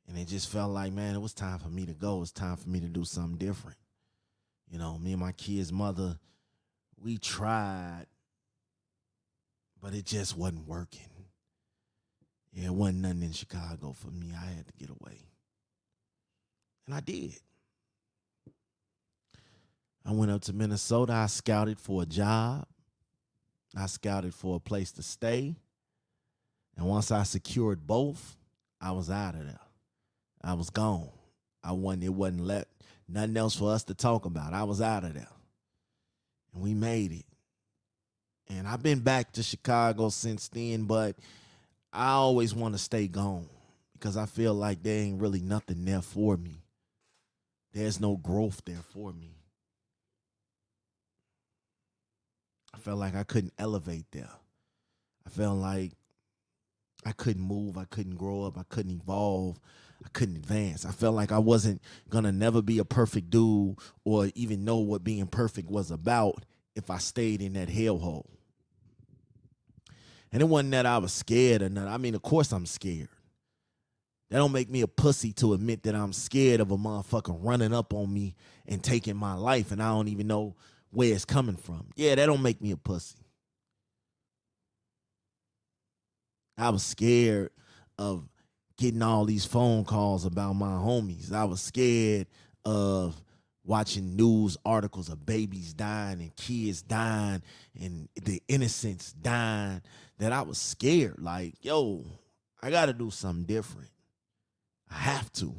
And 0.07 0.17
it 0.17 0.27
just 0.27 0.49
felt 0.49 0.71
like, 0.71 0.93
man, 0.93 1.15
it 1.15 1.21
was 1.21 1.33
time 1.33 1.59
for 1.59 1.69
me 1.69 1.85
to 1.85 1.93
go. 1.93 2.17
It 2.17 2.21
was 2.21 2.31
time 2.31 2.55
for 2.55 2.69
me 2.69 2.79
to 2.79 2.87
do 2.87 3.03
something 3.03 3.37
different. 3.37 3.77
You 4.69 4.79
know, 4.79 4.97
me 4.97 5.11
and 5.11 5.21
my 5.21 5.31
kid's 5.31 5.71
mother, 5.71 6.17
we 7.01 7.17
tried, 7.17 8.07
but 9.81 9.93
it 9.93 10.05
just 10.05 10.37
wasn't 10.37 10.67
working. 10.67 11.09
Yeah, 12.51 12.67
it 12.67 12.73
wasn't 12.73 12.99
nothing 12.99 13.23
in 13.23 13.33
Chicago 13.33 13.93
for 13.93 14.07
me. 14.07 14.31
I 14.33 14.45
had 14.45 14.67
to 14.67 14.73
get 14.73 14.89
away. 14.89 15.19
And 16.85 16.95
I 16.95 16.99
did. 17.01 17.33
I 20.05 20.11
went 20.11 20.31
up 20.31 20.41
to 20.43 20.53
Minnesota. 20.53 21.13
I 21.13 21.25
scouted 21.25 21.79
for 21.79 22.03
a 22.03 22.05
job. 22.05 22.65
I 23.75 23.87
scouted 23.87 24.33
for 24.33 24.55
a 24.55 24.59
place 24.59 24.91
to 24.93 25.03
stay. 25.03 25.55
And 26.77 26.85
once 26.85 27.11
I 27.11 27.23
secured 27.23 27.85
both, 27.85 28.37
I 28.79 28.91
was 28.91 29.09
out 29.09 29.35
of 29.35 29.45
there. 29.45 29.59
I 30.41 30.53
was 30.53 30.69
gone. 30.69 31.09
I 31.63 31.71
wasn't, 31.71 32.03
it 32.03 32.09
wasn't 32.09 32.41
let 32.41 32.67
nothing 33.07 33.37
else 33.37 33.55
for 33.55 33.71
us 33.71 33.83
to 33.85 33.93
talk 33.93 34.25
about. 34.25 34.53
I 34.53 34.63
was 34.63 34.81
out 34.81 35.03
of 35.03 35.13
there. 35.13 35.27
And 36.53 36.63
we 36.63 36.73
made 36.73 37.11
it. 37.11 37.25
And 38.47 38.67
I've 38.67 38.83
been 38.83 38.99
back 38.99 39.33
to 39.33 39.43
Chicago 39.43 40.09
since 40.09 40.47
then, 40.47 40.85
but 40.85 41.15
I 41.91 42.11
always 42.11 42.53
want 42.53 42.75
to 42.75 42.79
stay 42.79 43.07
gone 43.07 43.47
because 43.93 44.17
I 44.17 44.25
feel 44.25 44.53
like 44.53 44.83
there 44.83 45.01
ain't 45.01 45.21
really 45.21 45.41
nothing 45.41 45.85
there 45.85 46.01
for 46.01 46.37
me. 46.37 46.61
There's 47.73 47.99
no 47.99 48.17
growth 48.17 48.61
there 48.65 48.83
for 48.93 49.11
me. 49.11 49.35
I 52.73 52.77
felt 52.77 52.99
like 52.99 53.15
I 53.15 53.23
couldn't 53.23 53.53
elevate 53.57 54.05
there. 54.11 54.29
I 55.25 55.29
felt 55.29 55.57
like 55.57 55.93
I 57.05 57.11
couldn't 57.11 57.43
move, 57.43 57.77
I 57.77 57.85
couldn't 57.85 58.15
grow 58.15 58.43
up, 58.43 58.57
I 58.57 58.63
couldn't 58.69 59.01
evolve, 59.01 59.59
I 60.05 60.09
couldn't 60.09 60.37
advance. 60.37 60.85
I 60.85 60.91
felt 60.91 61.15
like 61.15 61.31
I 61.31 61.39
wasn't 61.39 61.81
gonna 62.09 62.31
never 62.31 62.61
be 62.61 62.77
a 62.77 62.85
perfect 62.85 63.31
dude 63.31 63.77
or 64.03 64.29
even 64.35 64.63
know 64.63 64.77
what 64.77 65.03
being 65.03 65.25
perfect 65.25 65.69
was 65.69 65.89
about 65.89 66.45
if 66.75 66.89
I 66.89 66.99
stayed 66.99 67.41
in 67.41 67.53
that 67.53 67.69
hellhole. 67.69 68.27
And 70.31 70.41
it 70.41 70.45
wasn't 70.45 70.71
that 70.71 70.85
I 70.85 70.99
was 70.99 71.11
scared 71.11 71.61
or 71.63 71.69
nothing. 71.69 71.91
I 71.91 71.97
mean, 71.97 72.13
of 72.13 72.21
course 72.21 72.51
I'm 72.51 72.65
scared. 72.65 73.09
That 74.29 74.37
don't 74.37 74.51
make 74.51 74.69
me 74.69 74.81
a 74.81 74.87
pussy 74.87 75.33
to 75.33 75.53
admit 75.53 75.83
that 75.83 75.95
I'm 75.95 76.13
scared 76.13 76.59
of 76.59 76.71
a 76.71 76.77
motherfucker 76.77 77.37
running 77.39 77.73
up 77.73 77.93
on 77.93 78.13
me 78.13 78.35
and 78.67 78.83
taking 78.83 79.15
my 79.15 79.33
life 79.33 79.71
and 79.71 79.81
I 79.81 79.89
don't 79.89 80.07
even 80.07 80.27
know 80.27 80.55
where 80.91 81.13
it's 81.13 81.25
coming 81.25 81.57
from. 81.57 81.87
Yeah, 81.95 82.15
that 82.15 82.25
don't 82.25 82.41
make 82.41 82.61
me 82.61 82.71
a 82.71 82.77
pussy. 82.77 83.17
I 86.57 86.69
was 86.69 86.83
scared 86.83 87.51
of 87.97 88.27
getting 88.77 89.01
all 89.01 89.25
these 89.25 89.45
phone 89.45 89.85
calls 89.85 90.25
about 90.25 90.53
my 90.53 90.67
homies. 90.67 91.31
I 91.31 91.45
was 91.45 91.61
scared 91.61 92.27
of 92.63 93.21
watching 93.63 94.15
news 94.15 94.57
articles 94.65 95.09
of 95.09 95.25
babies 95.25 95.73
dying 95.73 96.21
and 96.21 96.35
kids 96.35 96.81
dying 96.81 97.41
and 97.79 98.07
the 98.21 98.41
innocents 98.47 99.11
dying 99.13 99.81
that 100.19 100.31
I 100.31 100.41
was 100.41 100.57
scared. 100.57 101.15
Like, 101.19 101.55
yo, 101.61 102.05
I 102.61 102.69
got 102.69 102.87
to 102.87 102.93
do 102.93 103.09
something 103.11 103.45
different. 103.45 103.89
I 104.89 104.95
have 104.95 105.31
to. 105.33 105.55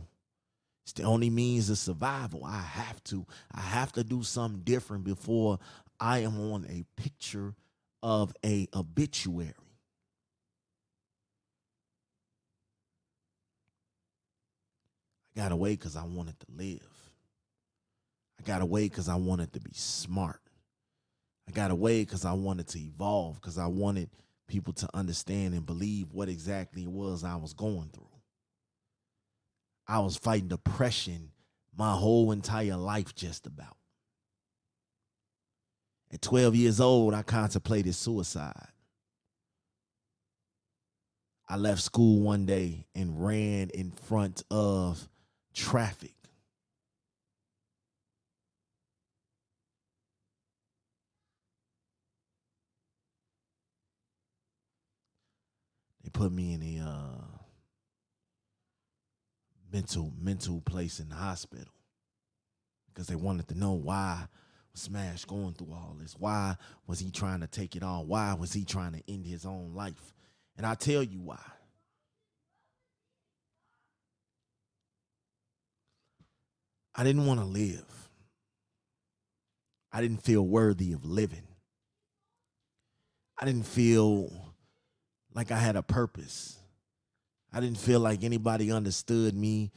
It's 0.85 0.92
the 0.92 1.02
only 1.02 1.31
means 1.31 1.68
of 1.68 1.79
survival. 1.79 2.44
I 2.44 2.61
have 2.61 3.02
to. 3.05 3.26
I 3.52 3.61
have 3.61 3.92
to 3.92 4.05
do 4.05 4.22
something 4.22 4.61
different 4.62 5.02
before 5.05 5.59
I 5.98 6.20
am 6.20 6.52
on 6.52 6.64
a 6.68 6.85
picture 7.00 7.55
of 8.02 8.33
a 8.44 8.68
obituary. 8.72 9.55
I 15.24 15.26
got 15.37 15.53
away 15.53 15.72
because 15.72 15.96
I 15.96 16.05
wanted 16.05 16.38
to 16.40 16.46
live. 16.57 17.12
I 18.38 18.42
got 18.42 18.62
away 18.62 18.85
because 18.85 19.09
I 19.09 19.16
wanted 19.16 19.53
to 19.53 19.61
be 19.61 19.72
smart. 19.75 20.40
I 21.49 21.53
got 21.53 21.70
away 21.70 22.03
because 22.03 22.25
I 22.25 22.33
wanted 22.33 22.66
to 22.68 22.79
evolve, 22.79 23.37
because 23.40 23.59
I 23.59 23.66
wanted 23.66 24.11
people 24.49 24.72
to 24.75 24.88
understand 24.94 25.55
and 25.55 25.64
believe 25.64 26.12
what 26.12 26.29
exactly 26.29 26.83
it 26.83 26.90
was 26.90 27.22
I 27.22 27.37
was 27.37 27.53
going 27.53 27.90
through. 27.92 28.09
I 29.87 30.01
was 30.01 30.16
fighting 30.16 30.49
depression 30.49 31.31
my 31.77 31.92
whole 31.92 32.33
entire 32.33 32.77
life, 32.77 33.14
just 33.14 33.46
about. 33.46 33.77
At 36.12 36.22
12 36.22 36.57
years 36.57 36.81
old, 36.81 37.14
I 37.14 37.22
contemplated 37.22 37.94
suicide. 37.94 38.68
I 41.49 41.57
left 41.57 41.83
school 41.83 42.20
one 42.20 42.46
day 42.46 42.87
and 42.94 43.25
ran 43.25 43.70
in 43.70 43.92
front 43.92 44.42
of 44.51 45.09
traffic. 45.56 46.12
They 56.04 56.10
put 56.10 56.30
me 56.30 56.52
in 56.52 56.62
a 56.62 56.88
uh, 56.88 57.38
mental 59.72 60.12
mental 60.20 60.60
place 60.60 61.00
in 61.00 61.08
the 61.08 61.16
hospital 61.16 61.72
because 62.86 63.08
they 63.08 63.16
wanted 63.16 63.48
to 63.48 63.58
know 63.58 63.72
why 63.72 64.28
was 64.72 64.82
Smash 64.82 65.24
going 65.24 65.54
through 65.54 65.72
all 65.72 65.96
this. 65.98 66.14
Why 66.16 66.56
was 66.86 67.00
he 67.00 67.10
trying 67.10 67.40
to 67.40 67.48
take 67.48 67.74
it 67.74 67.82
all? 67.82 68.04
Why 68.04 68.34
was 68.34 68.52
he 68.52 68.64
trying 68.64 68.92
to 68.92 69.02
end 69.08 69.26
his 69.26 69.44
own 69.44 69.72
life? 69.74 70.14
And 70.56 70.64
I 70.64 70.74
tell 70.74 71.02
you 71.02 71.20
why. 71.20 71.40
I 76.96 77.04
didn't 77.04 77.26
want 77.26 77.40
to 77.40 77.46
live. 77.46 77.85
I 79.92 80.00
didn't 80.00 80.22
feel 80.22 80.46
worthy 80.46 80.92
of 80.92 81.04
living. 81.04 81.46
I 83.38 83.44
didn't 83.44 83.66
feel 83.66 84.30
like 85.35 85.50
I 85.50 85.59
had 85.59 85.76
a 85.76 85.82
purpose. 85.82 86.59
I 87.52 87.61
didn't 87.61 87.78
feel 87.78 88.00
like 88.00 88.24
anybody 88.24 88.72
understood 88.72 89.35
me. 89.35 89.72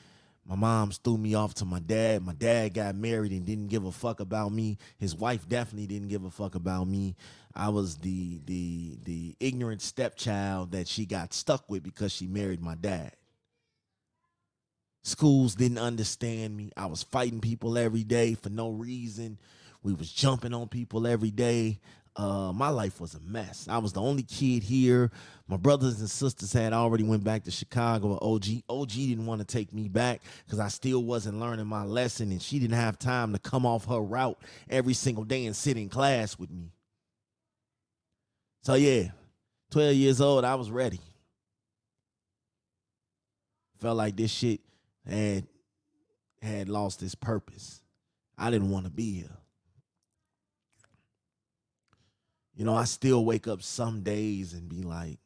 My 0.45 0.55
mom 0.55 0.91
threw 0.91 1.17
me 1.17 1.35
off 1.35 1.53
to 1.55 1.65
my 1.65 1.79
dad. 1.79 2.23
My 2.25 2.33
dad 2.33 2.73
got 2.73 2.95
married 2.95 3.31
and 3.31 3.45
didn't 3.45 3.67
give 3.67 3.85
a 3.85 3.91
fuck 3.91 4.19
about 4.19 4.51
me. 4.51 4.77
His 4.97 5.15
wife 5.15 5.47
definitely 5.47 5.87
didn't 5.87 6.07
give 6.07 6.23
a 6.23 6.31
fuck 6.31 6.55
about 6.55 6.87
me. 6.87 7.15
I 7.53 7.69
was 7.69 7.97
the 7.97 8.39
the 8.45 8.97
the 9.03 9.35
ignorant 9.39 9.81
stepchild 9.81 10.71
that 10.71 10.87
she 10.87 11.05
got 11.05 11.33
stuck 11.33 11.69
with 11.69 11.83
because 11.83 12.11
she 12.11 12.27
married 12.27 12.61
my 12.61 12.75
dad. 12.75 13.11
Schools 15.03 15.55
didn't 15.55 15.77
understand 15.77 16.55
me. 16.55 16.71
I 16.75 16.87
was 16.87 17.03
fighting 17.03 17.39
people 17.39 17.77
every 17.77 18.03
day 18.03 18.33
for 18.33 18.49
no 18.49 18.69
reason. 18.69 19.37
We 19.81 19.93
was 19.93 20.11
jumping 20.11 20.53
on 20.53 20.67
people 20.67 21.07
every 21.07 21.31
day. 21.31 21.79
Uh, 22.15 22.51
my 22.53 22.67
life 22.67 22.99
was 22.99 23.13
a 23.13 23.19
mess. 23.21 23.67
I 23.69 23.77
was 23.77 23.93
the 23.93 24.01
only 24.01 24.23
kid 24.23 24.61
here. 24.61 25.09
My 25.47 25.55
brothers 25.55 26.01
and 26.01 26.09
sisters 26.09 26.51
had 26.51 26.73
already 26.73 27.05
went 27.05 27.23
back 27.23 27.45
to 27.45 27.51
Chicago 27.51 28.19
OG. 28.21 28.45
OG 28.67 28.89
didn't 28.89 29.25
want 29.25 29.39
to 29.39 29.45
take 29.45 29.71
me 29.73 29.87
back 29.87 30.21
because 30.45 30.59
I 30.59 30.67
still 30.67 31.01
wasn't 31.03 31.39
learning 31.39 31.67
my 31.67 31.85
lesson, 31.85 32.31
and 32.31 32.41
she 32.41 32.59
didn't 32.59 32.75
have 32.75 32.99
time 32.99 33.31
to 33.31 33.39
come 33.39 33.65
off 33.65 33.85
her 33.85 34.01
route 34.01 34.37
every 34.69 34.93
single 34.93 35.23
day 35.23 35.45
and 35.45 35.55
sit 35.55 35.77
in 35.77 35.87
class 35.87 36.37
with 36.37 36.51
me. 36.51 36.73
So 38.63 38.73
yeah, 38.73 39.11
12 39.71 39.95
years 39.95 40.19
old, 40.19 40.43
I 40.43 40.55
was 40.55 40.69
ready. 40.69 40.99
Felt 43.79 43.95
like 43.95 44.17
this 44.17 44.31
shit 44.31 44.59
had 45.09 45.47
had 46.41 46.69
lost 46.69 47.03
its 47.03 47.15
purpose. 47.15 47.81
I 48.37 48.49
didn't 48.51 48.69
want 48.69 48.85
to 48.85 48.91
be 48.91 49.13
here. 49.13 49.37
You 52.55 52.65
know, 52.65 52.75
I 52.75 52.85
still 52.85 53.23
wake 53.23 53.47
up 53.47 53.61
some 53.61 54.01
days 54.01 54.53
and 54.53 54.67
be 54.67 54.81
like, 54.81 55.19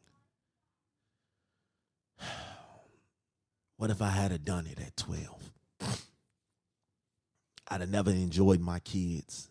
what 3.78 3.89
if 3.89 4.02
I 4.02 4.10
had 4.10 4.46
done 4.46 4.67
it 4.67 4.80
at 4.80 4.96
12? 4.98 5.52
I'd 7.69 7.82
have 7.82 7.89
never 7.89 8.12
enjoyed 8.12 8.60
my 8.60 8.80
kids. 8.80 9.50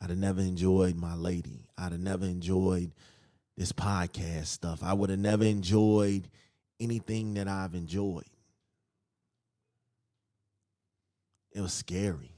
I'd 0.00 0.10
have 0.10 0.18
never 0.18 0.40
enjoyed 0.40 0.96
my 0.96 1.14
lady. 1.14 1.68
I'd 1.76 1.92
have 1.92 2.00
never 2.00 2.24
enjoyed 2.24 2.92
this 3.56 3.72
podcast 3.72 4.46
stuff. 4.46 4.82
I 4.82 4.94
would 4.94 5.10
have 5.10 5.18
never 5.18 5.44
enjoyed 5.44 6.28
anything 6.80 7.34
that 7.34 7.46
I've 7.46 7.74
enjoyed. 7.74 8.29
It 11.52 11.60
was 11.60 11.72
scary. 11.72 12.32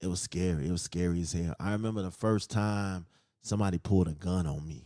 It 0.00 0.08
was 0.08 0.20
scary. 0.20 0.66
It 0.66 0.70
was 0.70 0.82
scary 0.82 1.20
as 1.20 1.32
hell. 1.32 1.54
I 1.58 1.72
remember 1.72 2.02
the 2.02 2.10
first 2.10 2.50
time 2.50 3.06
somebody 3.42 3.78
pulled 3.78 4.08
a 4.08 4.12
gun 4.12 4.46
on 4.46 4.66
me. 4.66 4.84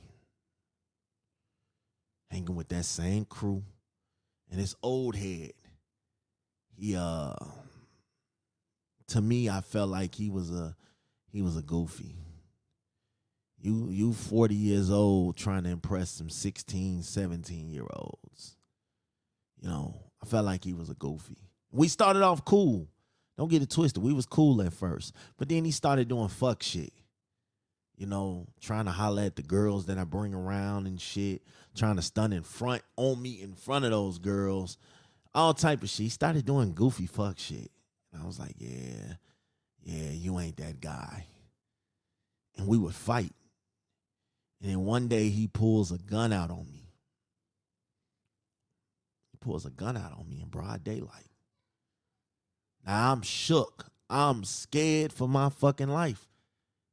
Hanging 2.30 2.54
with 2.54 2.68
that 2.68 2.84
same 2.84 3.24
crew. 3.24 3.62
And 4.50 4.60
this 4.60 4.74
old 4.82 5.16
head. 5.16 5.52
He 6.76 6.96
uh 6.96 7.34
to 9.08 9.20
me 9.20 9.48
I 9.48 9.60
felt 9.60 9.90
like 9.90 10.14
he 10.14 10.30
was 10.30 10.50
a 10.50 10.76
he 11.32 11.42
was 11.42 11.56
a 11.56 11.62
goofy. 11.62 12.16
You 13.58 13.88
you 13.90 14.12
40 14.12 14.54
years 14.54 14.90
old 14.90 15.36
trying 15.36 15.64
to 15.64 15.70
impress 15.70 16.10
some 16.10 16.30
16, 16.30 17.02
17 17.02 17.70
year 17.70 17.86
olds. 17.92 18.56
You 19.60 19.68
know, 19.68 19.94
I 20.22 20.26
felt 20.26 20.46
like 20.46 20.64
he 20.64 20.72
was 20.72 20.88
a 20.88 20.94
goofy. 20.94 21.49
We 21.70 21.88
started 21.88 22.22
off 22.22 22.44
cool. 22.44 22.88
Don't 23.38 23.50
get 23.50 23.62
it 23.62 23.70
twisted. 23.70 24.02
We 24.02 24.12
was 24.12 24.26
cool 24.26 24.60
at 24.62 24.72
first. 24.72 25.14
But 25.38 25.48
then 25.48 25.64
he 25.64 25.70
started 25.70 26.08
doing 26.08 26.28
fuck 26.28 26.62
shit. 26.62 26.92
You 27.96 28.06
know, 28.06 28.46
trying 28.60 28.86
to 28.86 28.90
holler 28.90 29.22
at 29.22 29.36
the 29.36 29.42
girls 29.42 29.86
that 29.86 29.98
I 29.98 30.04
bring 30.04 30.34
around 30.34 30.86
and 30.86 31.00
shit, 31.00 31.42
trying 31.74 31.96
to 31.96 32.02
stun 32.02 32.32
in 32.32 32.42
front 32.42 32.82
on 32.96 33.20
me 33.20 33.40
in 33.42 33.54
front 33.54 33.84
of 33.84 33.90
those 33.90 34.18
girls, 34.18 34.78
all 35.34 35.54
type 35.54 35.82
of 35.82 35.88
shit. 35.90 36.04
He 36.04 36.08
started 36.08 36.44
doing 36.44 36.74
goofy 36.74 37.06
fuck 37.06 37.38
shit. 37.38 37.70
And 38.12 38.22
I 38.22 38.26
was 38.26 38.38
like, 38.38 38.56
yeah, 38.58 39.14
yeah, 39.82 40.10
you 40.10 40.38
ain't 40.38 40.56
that 40.56 40.80
guy. 40.80 41.26
And 42.56 42.66
we 42.66 42.78
would 42.78 42.94
fight. 42.94 43.32
And 44.60 44.70
then 44.70 44.84
one 44.84 45.08
day 45.08 45.28
he 45.28 45.46
pulls 45.46 45.92
a 45.92 45.98
gun 45.98 46.32
out 46.32 46.50
on 46.50 46.66
me. 46.70 46.90
He 49.30 49.38
pulls 49.40 49.64
a 49.64 49.70
gun 49.70 49.96
out 49.96 50.12
on 50.18 50.28
me 50.28 50.40
in 50.42 50.48
broad 50.48 50.84
daylight. 50.84 51.29
Now 52.86 53.12
I'm 53.12 53.22
shook. 53.22 53.86
I'm 54.08 54.44
scared 54.44 55.12
for 55.12 55.28
my 55.28 55.50
fucking 55.50 55.88
life 55.88 56.28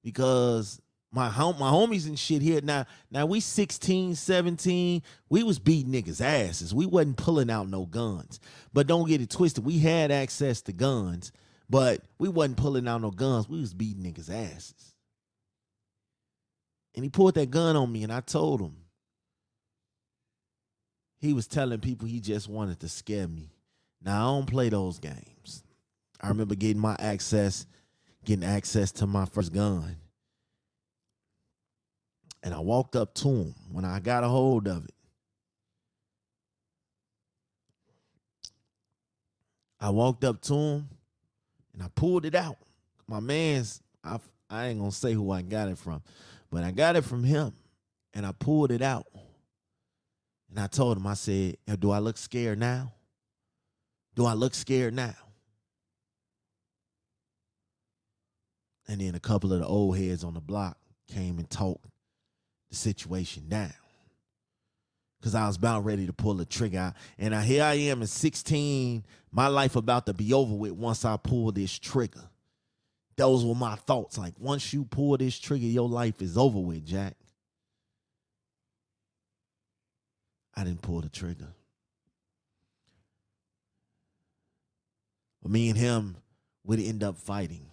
because 0.04 0.80
my 1.12 1.30
home 1.30 1.58
my 1.58 1.72
homies 1.72 2.06
and 2.06 2.20
shit 2.20 2.42
here 2.42 2.62
now 2.62 2.86
now 3.10 3.26
we 3.26 3.40
16 3.40 4.14
17 4.14 5.02
we 5.30 5.44
was 5.44 5.58
beating 5.58 5.92
niggas 5.92 6.22
asses. 6.22 6.74
We 6.74 6.86
wasn't 6.86 7.18
pulling 7.18 7.50
out 7.50 7.70
no 7.70 7.86
guns. 7.86 8.40
But 8.74 8.88
don't 8.88 9.08
get 9.08 9.22
it 9.22 9.30
twisted 9.30 9.66
we 9.66 9.80
had 9.80 10.12
access 10.12 10.62
to 10.64 10.74
guns 10.74 11.32
but 11.70 12.02
we 12.18 12.30
wasn't 12.30 12.58
pulling 12.58 12.88
out 12.88 13.02
no 13.02 13.12
guns. 13.12 13.50
We 13.50 13.60
was 13.60 13.74
beating 13.74 14.04
niggas 14.04 14.30
asses. 14.30 14.94
And 16.96 17.04
he 17.04 17.10
pulled 17.10 17.36
that 17.36 17.52
gun 17.52 17.76
on 17.76 17.92
me 17.92 18.04
and 18.04 18.14
i 18.14 18.22
told 18.22 18.62
him. 18.62 18.76
He 21.20 21.34
was 21.34 21.48
telling 21.48 21.80
people 21.80 22.08
he 22.08 22.20
just 22.20 22.48
wanted 22.48 22.80
to 22.82 22.90
scare 22.90 23.28
me. 23.28 23.50
Now 24.02 24.22
i 24.22 24.38
don't 24.38 24.46
play 24.46 24.70
those 24.70 25.00
games 25.00 25.37
I 26.22 26.30
remember 26.30 26.56
getting 26.56 26.82
my 26.82 26.96
access, 27.00 27.66
getting 28.26 28.44
access 28.44 28.92
to 28.94 29.08
my 29.08 29.26
first 29.26 29.54
gun. 29.54 29.98
And 32.44 32.54
I 32.54 32.60
walked 32.60 32.96
up 32.96 33.14
to 33.16 33.28
him 33.28 33.56
when 33.72 33.86
I 33.86 34.00
got 34.00 34.24
a 34.24 34.28
hold 34.28 34.68
of 34.68 34.86
it. 34.86 34.94
I 39.80 39.90
walked 39.90 40.24
up 40.24 40.42
to 40.44 40.54
him 40.54 40.90
and 41.74 41.84
I 41.84 41.88
pulled 41.94 42.26
it 42.26 42.36
out. 42.36 42.58
My 43.08 43.20
man's, 43.20 43.82
I, 44.04 44.20
I 44.50 44.68
ain't 44.68 44.80
gonna 44.80 44.92
say 44.92 45.14
who 45.14 45.32
I 45.32 45.42
got 45.42 45.70
it 45.70 45.78
from, 45.78 46.02
but 46.52 46.64
I 46.64 46.72
got 46.72 46.96
it 46.96 47.04
from 47.04 47.24
him 47.24 47.54
and 48.14 48.26
I 48.26 48.32
pulled 48.32 48.72
it 48.72 48.82
out. 48.82 49.06
And 50.50 50.60
I 50.60 50.68
told 50.68 50.98
him, 50.98 51.06
I 51.06 51.14
said, 51.14 51.58
Do 51.80 51.92
I 51.92 52.00
look 52.00 52.18
scared 52.18 52.58
now? 52.58 52.94
Do 54.16 54.26
I 54.26 54.34
look 54.34 54.56
scared 54.56 54.94
now? 54.94 55.14
And 58.88 59.02
then 59.02 59.16
a 59.16 59.20
couple 59.20 59.52
of 59.54 59.60
the 59.60 59.66
old 59.66 59.98
heads 59.98 60.24
on 60.24 60.34
the 60.34 60.40
block 60.40 60.78
came 61.08 61.40
and 61.40 61.50
talked 61.50 61.86
the 62.70 62.76
situation 62.76 63.50
down. 63.50 63.74
Cause 65.22 65.36
I 65.36 65.48
was 65.48 65.58
about 65.58 65.84
ready 65.84 66.06
to 66.06 66.14
pull 66.14 66.36
the 66.36 66.46
trigger 66.46 66.78
out. 66.78 66.94
And 67.18 67.36
I, 67.36 67.42
here 67.42 67.64
I 67.64 67.74
am 67.74 68.04
at 68.04 68.10
16, 68.10 69.04
my 69.32 69.48
life 69.48 69.76
about 69.76 70.06
to 70.06 70.14
be 70.14 70.32
over 70.32 70.54
with 70.54 70.74
once 70.74 71.04
I 71.04 71.18
pull 71.18 71.52
this 71.52 71.78
trigger. 71.78 72.24
Those 73.18 73.44
were 73.44 73.56
my 73.56 73.76
thoughts. 73.76 74.18
Like 74.18 74.36
once 74.40 74.72
you 74.74 74.86
pull 74.86 75.18
this 75.18 75.40
trigger, 75.40 75.66
your 75.66 75.90
life 75.90 76.22
is 76.22 76.38
over 76.38 76.60
with, 76.60 76.86
Jack. 76.86 77.16
I 80.56 80.64
didn't 80.64 80.82
pull 80.82 81.02
the 81.02 81.10
trigger. 81.10 81.48
But 85.42 85.52
me 85.52 85.70
and 85.70 85.78
him 85.78 86.18
would 86.64 86.80
end 86.80 87.04
up 87.04 87.18
fighting 87.18 87.66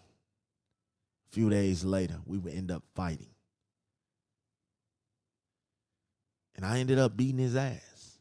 few 1.34 1.50
days 1.50 1.84
later, 1.84 2.20
we 2.24 2.38
would 2.38 2.54
end 2.54 2.70
up 2.70 2.84
fighting. 2.94 3.34
And 6.54 6.64
I 6.64 6.78
ended 6.78 6.98
up 6.98 7.16
beating 7.16 7.38
his 7.38 7.56
ass. 7.56 8.18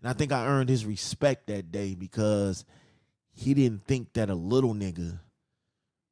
And 0.00 0.08
I 0.08 0.12
think 0.12 0.30
I 0.30 0.46
earned 0.46 0.68
his 0.68 0.84
respect 0.84 1.46
that 1.46 1.72
day 1.72 1.94
because 1.94 2.66
he 3.32 3.54
didn't 3.54 3.86
think 3.86 4.12
that 4.12 4.28
a 4.28 4.34
little 4.34 4.74
nigga 4.74 5.18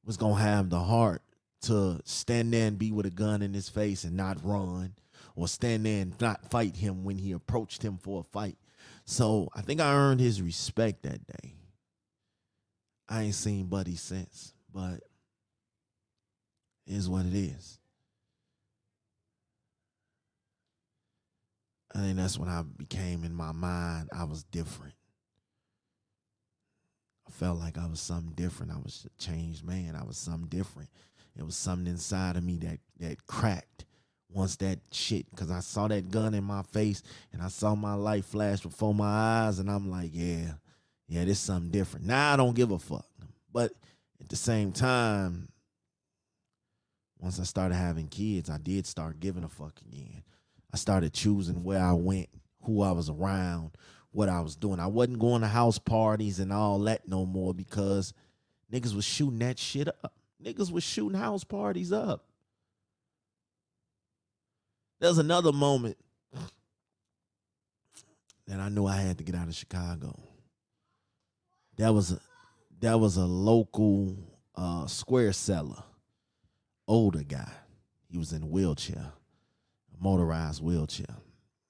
was 0.04 0.16
gonna 0.16 0.40
have 0.40 0.70
the 0.70 0.80
heart 0.80 1.22
to 1.62 2.00
stand 2.04 2.52
there 2.52 2.68
and 2.68 2.78
be 2.78 2.90
with 2.90 3.06
a 3.06 3.10
gun 3.10 3.42
in 3.42 3.52
his 3.52 3.68
face 3.68 4.04
and 4.04 4.16
not 4.16 4.42
run, 4.42 4.94
or 5.34 5.48
stand 5.48 5.84
there 5.84 6.00
and 6.02 6.18
not 6.20 6.50
fight 6.50 6.76
him 6.76 7.04
when 7.04 7.18
he 7.18 7.32
approached 7.32 7.82
him 7.82 7.98
for 7.98 8.20
a 8.20 8.24
fight. 8.24 8.56
So 9.04 9.50
I 9.54 9.60
think 9.60 9.80
I 9.80 9.94
earned 9.94 10.20
his 10.20 10.40
respect 10.40 11.02
that 11.02 11.26
day. 11.26 11.55
I 13.08 13.22
ain't 13.22 13.34
seen 13.34 13.66
Buddy 13.66 13.96
since, 13.96 14.52
but 14.72 15.00
is 16.86 17.08
what 17.08 17.26
it 17.26 17.34
is. 17.34 17.78
I 21.94 22.00
think 22.00 22.16
that's 22.16 22.38
when 22.38 22.48
I 22.48 22.62
became 22.62 23.24
in 23.24 23.34
my 23.34 23.52
mind, 23.52 24.10
I 24.12 24.24
was 24.24 24.44
different. 24.44 24.94
I 27.26 27.30
felt 27.30 27.58
like 27.58 27.78
I 27.78 27.86
was 27.86 28.00
something 28.00 28.34
different. 28.34 28.72
I 28.72 28.76
was 28.76 29.06
a 29.06 29.22
changed 29.22 29.64
man. 29.64 29.96
I 29.96 30.04
was 30.04 30.16
something 30.16 30.48
different. 30.48 30.90
It 31.36 31.44
was 31.44 31.56
something 31.56 31.86
inside 31.86 32.36
of 32.36 32.44
me 32.44 32.58
that 32.58 32.78
that 33.00 33.26
cracked 33.26 33.84
once 34.28 34.56
that 34.56 34.78
shit 34.92 35.28
because 35.30 35.50
I 35.50 35.60
saw 35.60 35.88
that 35.88 36.10
gun 36.10 36.34
in 36.34 36.44
my 36.44 36.62
face 36.62 37.02
and 37.32 37.42
I 37.42 37.48
saw 37.48 37.74
my 37.74 37.94
life 37.94 38.26
flash 38.26 38.60
before 38.60 38.94
my 38.94 39.06
eyes 39.06 39.58
and 39.58 39.70
I'm 39.70 39.90
like, 39.90 40.10
yeah, 40.12 40.52
yeah, 41.08 41.24
this 41.24 41.38
something 41.38 41.70
different. 41.70 42.06
Now 42.06 42.32
I 42.32 42.36
don't 42.36 42.54
give 42.56 42.70
a 42.70 42.78
fuck. 42.78 43.06
But 43.52 43.72
at 44.20 44.28
the 44.28 44.36
same 44.36 44.72
time, 44.72 45.48
once 47.18 47.40
I 47.40 47.44
started 47.44 47.76
having 47.76 48.08
kids, 48.08 48.50
I 48.50 48.58
did 48.58 48.86
start 48.86 49.20
giving 49.20 49.44
a 49.44 49.48
fuck 49.48 49.80
again. 49.80 50.22
I 50.72 50.76
started 50.76 51.12
choosing 51.12 51.64
where 51.64 51.82
I 51.82 51.92
went, 51.92 52.28
who 52.62 52.82
I 52.82 52.92
was 52.92 53.08
around, 53.08 53.70
what 54.10 54.28
I 54.28 54.40
was 54.40 54.56
doing. 54.56 54.80
I 54.80 54.88
wasn't 54.88 55.18
going 55.20 55.42
to 55.42 55.46
house 55.46 55.78
parties 55.78 56.40
and 56.40 56.52
all 56.52 56.78
that 56.80 57.08
no 57.08 57.24
more 57.24 57.54
because 57.54 58.12
niggas 58.72 58.94
was 58.94 59.04
shooting 59.04 59.38
that 59.38 59.58
shit 59.58 59.88
up. 59.88 60.12
Niggas 60.42 60.70
was 60.70 60.84
shooting 60.84 61.18
house 61.18 61.44
parties 61.44 61.92
up. 61.92 62.24
There's 65.00 65.18
another 65.18 65.52
moment 65.52 65.96
that 68.46 68.60
I 68.60 68.68
knew 68.68 68.86
I 68.86 68.96
had 68.96 69.18
to 69.18 69.24
get 69.24 69.34
out 69.34 69.48
of 69.48 69.54
Chicago. 69.54 70.18
That 71.76 71.92
was 71.92 72.12
a 72.12 72.20
that 72.80 73.00
was 73.00 73.16
a 73.16 73.24
local 73.24 74.16
uh, 74.54 74.86
square 74.86 75.32
seller, 75.32 75.82
older 76.86 77.22
guy. 77.22 77.50
He 78.08 78.18
was 78.18 78.32
in 78.32 78.42
a 78.42 78.46
wheelchair, 78.46 79.12
a 79.92 80.02
motorized 80.02 80.62
wheelchair. 80.62 81.16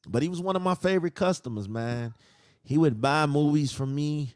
But 0.08 0.22
he 0.22 0.28
was 0.28 0.40
one 0.40 0.56
of 0.56 0.62
my 0.62 0.74
favorite 0.74 1.14
customers, 1.14 1.68
man. 1.68 2.14
He 2.62 2.78
would 2.78 3.00
buy 3.00 3.26
movies 3.26 3.72
from 3.72 3.94
me 3.94 4.34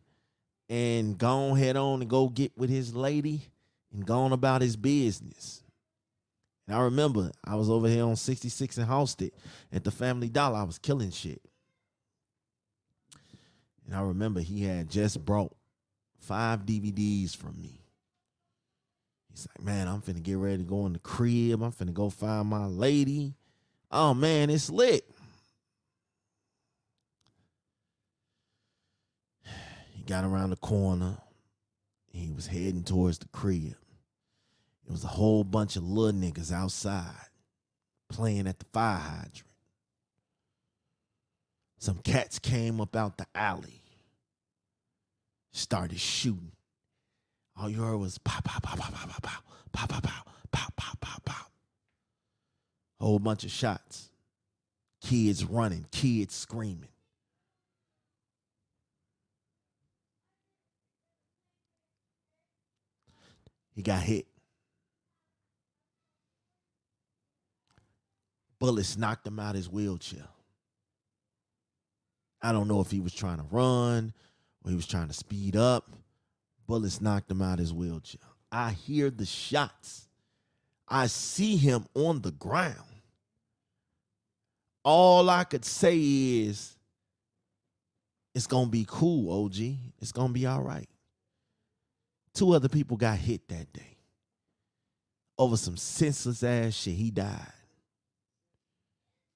and 0.69 1.19
go 1.19 1.55
head 1.55 1.77
on 1.77 2.01
and 2.01 2.11
go 2.11 2.29
get 2.29 2.57
with 2.57 2.71
his 2.71 2.95
lady 2.95 3.43
and 3.93 4.07
go 4.07 4.21
on 4.21 4.33
about 4.33 4.63
his 4.63 4.77
business. 4.77 5.63
And 6.67 6.77
I 6.77 6.83
remember 6.83 7.33
I 7.45 7.57
was 7.57 7.69
over 7.69 7.89
here 7.89 8.05
on 8.05 8.15
66 8.15 8.79
and 8.79 8.89
Halsted 8.89 9.33
at 9.73 9.83
the 9.83 9.91
Family 9.91 10.29
Dollar. 10.29 10.59
I 10.59 10.63
was 10.63 10.79
killing 10.79 11.11
shit. 11.11 11.43
And 13.85 13.95
I 13.97 14.03
remember 14.03 14.41
he 14.41 14.63
had 14.63 14.89
just 14.89 15.25
brought 15.25 15.53
five 16.21 16.67
DVDs 16.67 17.37
from 17.37 17.61
me. 17.61 17.81
He's 19.31 19.47
like, 19.49 19.65
man, 19.65 19.89
I'm 19.89 20.03
finna 20.03 20.23
get 20.23 20.37
ready 20.37 20.59
to 20.59 20.63
go 20.65 20.87
in 20.87 20.93
the 20.93 20.99
crib. 20.99 21.63
I'm 21.63 21.73
finna 21.73 21.95
go 21.95 22.11
find 22.11 22.49
my 22.49 22.67
lady. 22.67 23.35
Oh 23.91 24.15
man, 24.15 24.51
it's 24.51 24.71
lit. 24.71 25.05
He 29.95 30.03
got 30.05 30.25
around 30.25 30.51
the 30.51 30.57
corner. 30.57 31.19
He 32.13 32.31
was 32.33 32.47
heading 32.47 32.83
towards 32.85 33.19
the 33.19 33.29
crib. 33.29 33.77
It 34.87 34.91
was 34.91 35.05
a 35.05 35.09
whole 35.09 35.45
bunch 35.45 35.77
of 35.77 35.85
little 35.89 36.19
niggas 36.19 36.53
outside 36.53 37.29
playing 38.09 38.47
at 38.49 38.59
the 38.59 38.67
fire 38.73 38.99
hydrant. 38.99 39.45
Some 41.79 41.99
cats 41.99 42.39
came 42.39 42.81
up 42.81 42.95
out 42.95 43.17
the 43.17 43.27
alley, 43.35 43.80
started 45.53 45.99
shooting. 45.99 46.53
All 47.57 47.69
you 47.69 47.83
heard 47.83 47.97
was 47.97 48.19
pow, 48.19 48.41
pow, 48.45 48.59
pow, 48.61 48.77
pow, 48.77 48.91
pow, 48.91 49.07
pow, 49.07 49.41
pow, 49.73 49.87
pow, 49.87 50.01
pow, 50.01 50.23
pow, 50.51 50.69
pow, 50.77 50.93
pow, 51.01 51.17
pow. 51.25 51.47
Whole 53.01 53.19
bunch 53.19 53.45
of 53.45 53.51
shots. 53.51 54.11
Kids 55.03 55.45
running, 55.45 55.87
kids 55.91 56.35
screaming. 56.35 56.89
He 63.75 63.83
got 63.83 64.03
hit. 64.03 64.27
Bullets 68.59 68.99
knocked 68.99 69.27
him 69.27 69.39
out 69.39 69.51
of 69.51 69.57
his 69.57 69.71
wheelchair. 69.71 70.29
I 72.43 72.53
don't 72.53 72.69
know 72.69 72.81
if 72.81 72.91
he 72.91 73.01
was 73.01 73.15
trying 73.15 73.39
to 73.39 73.45
run 73.51 74.13
he 74.69 74.75
was 74.75 74.87
trying 74.87 75.09
to 75.09 75.15
speed 75.15 75.57
up. 75.57 75.91
Bullets 76.67 77.01
knocked 77.01 77.31
him 77.31 77.43
out 77.43 77.55
of 77.55 77.61
his 77.61 77.73
wheelchair. 77.73 78.21
I 78.53 78.71
hear 78.71 79.11
the 79.11 79.27
shots. 79.27 80.09
I 80.87 81.07
see 81.07 81.57
him 81.57 81.87
on 81.95 82.21
the 82.21 82.33
ground. 82.33 82.77
All 84.85 85.29
I 85.31 85.45
could 85.45 85.65
say 85.65 85.99
is, 85.99 86.77
it's 88.35 88.47
going 88.47 88.67
to 88.67 88.71
be 88.71 88.87
cool, 88.89 89.45
OG. 89.45 89.57
It's 90.01 90.13
going 90.13 90.29
to 90.29 90.35
be 90.35 90.47
all 90.47 90.63
right. 90.63 90.89
Two 92.35 92.53
other 92.53 92.69
people 92.69 92.97
got 92.97 93.19
hit 93.19 93.49
that 93.49 93.73
day 93.73 93.97
over 95.37 95.57
some 95.57 95.77
senseless 95.77 96.43
ass 96.43 96.75
shit. 96.75 96.95
He 96.95 97.11
died. 97.11 97.53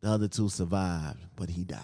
The 0.03 0.11
other 0.11 0.29
two 0.29 0.49
survived, 0.49 1.19
but 1.35 1.49
he 1.49 1.65
died. 1.65 1.81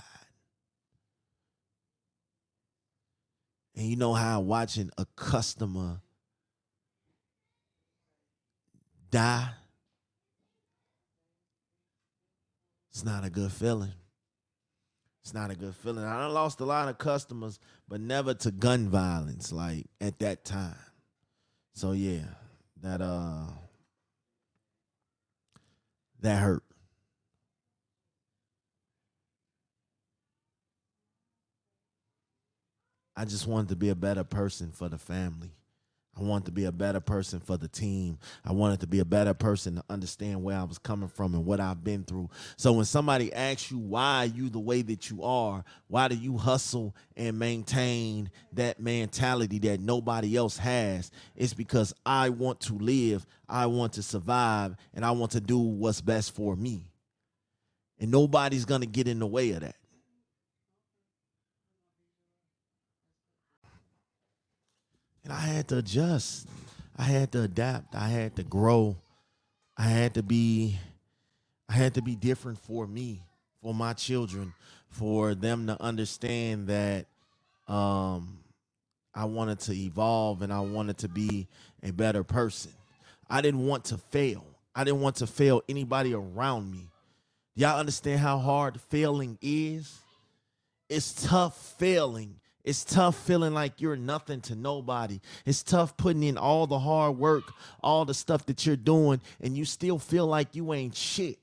And 3.81 3.89
you 3.89 3.97
know 3.97 4.13
how 4.13 4.43
watching 4.43 4.91
a 4.99 5.07
customer 5.17 6.03
die, 9.11 9.49
it's 12.91 13.03
not 13.07 13.25
a 13.25 13.31
good 13.31 13.51
feeling. 13.51 13.95
It's 15.23 15.33
not 15.33 15.51
a 15.51 15.55
good 15.55 15.75
feeling. 15.75 16.05
I 16.05 16.27
lost 16.27 16.61
a 16.61 16.67
lot 16.67 16.91
of 16.91 16.99
customers, 16.99 17.59
but 17.89 18.03
never 18.03 18.35
to 18.35 18.51
gun 18.51 18.91
violence 18.91 19.51
like 19.51 19.87
at 19.99 20.19
that 20.19 20.45
time. 20.45 20.77
So 21.73 21.93
yeah, 21.93 22.27
that 22.83 23.01
uh 23.01 23.47
that 26.21 26.37
hurt. 26.43 26.63
I 33.21 33.27
just 33.27 33.47
wanted 33.47 33.69
to 33.69 33.77
be 33.77 33.91
a 33.91 33.95
better 33.95 34.25
person 34.25 34.73
for 34.73 34.89
the 34.89 34.97
family. 34.97 35.51
I 36.19 36.23
wanted 36.23 36.47
to 36.47 36.53
be 36.53 36.65
a 36.65 36.73
better 36.73 37.01
person 37.01 37.39
for 37.39 37.59
the 37.59 37.69
team. 37.69 38.19
I 38.47 38.53
wanted 38.53 38.81
to 38.81 38.87
be 38.87 39.01
a 39.01 39.05
better 39.05 39.35
person 39.35 39.75
to 39.75 39.85
understand 39.91 40.43
where 40.43 40.57
I 40.57 40.63
was 40.65 40.79
coming 40.79 41.11
from 41.11 41.35
and 41.35 41.45
what 41.45 41.61
I've 41.61 41.85
been 41.85 42.05
through. 42.05 42.31
So 42.57 42.73
when 42.73 42.87
somebody 42.87 43.31
asks 43.31 43.71
you 43.71 43.77
why 43.77 44.25
you 44.35 44.49
the 44.49 44.59
way 44.59 44.81
that 44.81 45.11
you 45.11 45.23
are, 45.23 45.63
why 45.89 46.09
do 46.09 46.15
you 46.15 46.39
hustle 46.39 46.97
and 47.15 47.39
maintain 47.39 48.31
that 48.55 48.81
mentality 48.81 49.59
that 49.59 49.81
nobody 49.81 50.35
else 50.35 50.57
has? 50.57 51.11
It's 51.37 51.53
because 51.53 51.93
I 52.07 52.31
want 52.31 52.61
to 52.61 52.79
live, 52.79 53.27
I 53.47 53.67
want 53.67 53.93
to 53.95 54.03
survive, 54.03 54.77
and 54.95 55.05
I 55.05 55.11
want 55.11 55.33
to 55.33 55.43
do 55.43 55.59
what's 55.59 56.01
best 56.01 56.35
for 56.35 56.57
me. 56.57 56.87
And 57.99 58.11
nobody's 58.11 58.65
going 58.65 58.81
to 58.81 58.87
get 58.87 59.09
in 59.09 59.19
the 59.19 59.27
way 59.27 59.51
of 59.51 59.61
that. 59.61 59.77
I 65.31 65.41
had 65.41 65.69
to 65.69 65.79
adjust. 65.79 66.49
I 66.97 67.05
had 67.05 67.33
to 67.33 67.43
adapt. 67.43 67.95
I 67.95 68.09
had 68.09 68.37
to 68.37 68.43
grow. 68.43 68.97
I 69.77 69.85
had 69.85 70.15
to 70.15 70.23
be 70.23 70.79
I 71.69 71.75
had 71.75 71.95
to 71.95 72.03
be 72.03 72.17
different 72.17 72.59
for 72.59 72.87
me, 72.87 73.23
for 73.63 73.73
my 73.73 73.93
children, 73.93 74.53
for 74.89 75.35
them 75.35 75.69
to 75.69 75.81
understand 75.83 76.69
that 76.69 77.07
um 77.69 78.39
I 79.15 79.25
wanted 79.25 79.61
to 79.61 79.73
evolve 79.73 80.43
and 80.43 80.53
I 80.53 80.61
wanted 80.61 80.99
to 80.99 81.09
be 81.09 81.49
a 81.83 81.93
better 81.93 82.25
person. 82.25 82.73
I 83.29 83.41
didn't 83.41 83.67
want 83.67 83.87
to 83.87 83.99
fail. 83.99 84.45
I 84.75 84.85
didn't 84.85 85.01
want 85.01 85.17
to 85.17 85.27
fail 85.27 85.63
anybody 85.69 86.15
around 86.15 86.71
me. 86.71 86.89
Y'all 87.55 87.79
understand 87.79 88.21
how 88.21 88.39
hard 88.39 88.81
failing 88.81 89.39
is? 89.43 89.99
It's 90.89 91.27
tough 91.27 91.77
failing 91.79 92.37
it's 92.71 92.85
tough 92.85 93.17
feeling 93.17 93.53
like 93.53 93.81
you're 93.81 93.97
nothing 93.97 94.41
to 94.43 94.55
nobody. 94.55 95.19
It's 95.45 95.65
tough 95.65 95.97
putting 95.97 96.23
in 96.23 96.39
all 96.39 96.69
the 96.69 96.79
hard 96.79 97.19
work, 97.19 97.53
all 97.83 98.05
the 98.05 98.15
stuff 98.15 98.47
that 98.47 98.65
you're 98.65 98.77
doing, 98.77 99.21
and 99.41 99.59
you 99.59 99.65
still 99.65 99.99
feel 99.99 100.29
like 100.29 100.55
you 100.55 100.73
ain't 100.73 100.95
shit. 100.95 101.41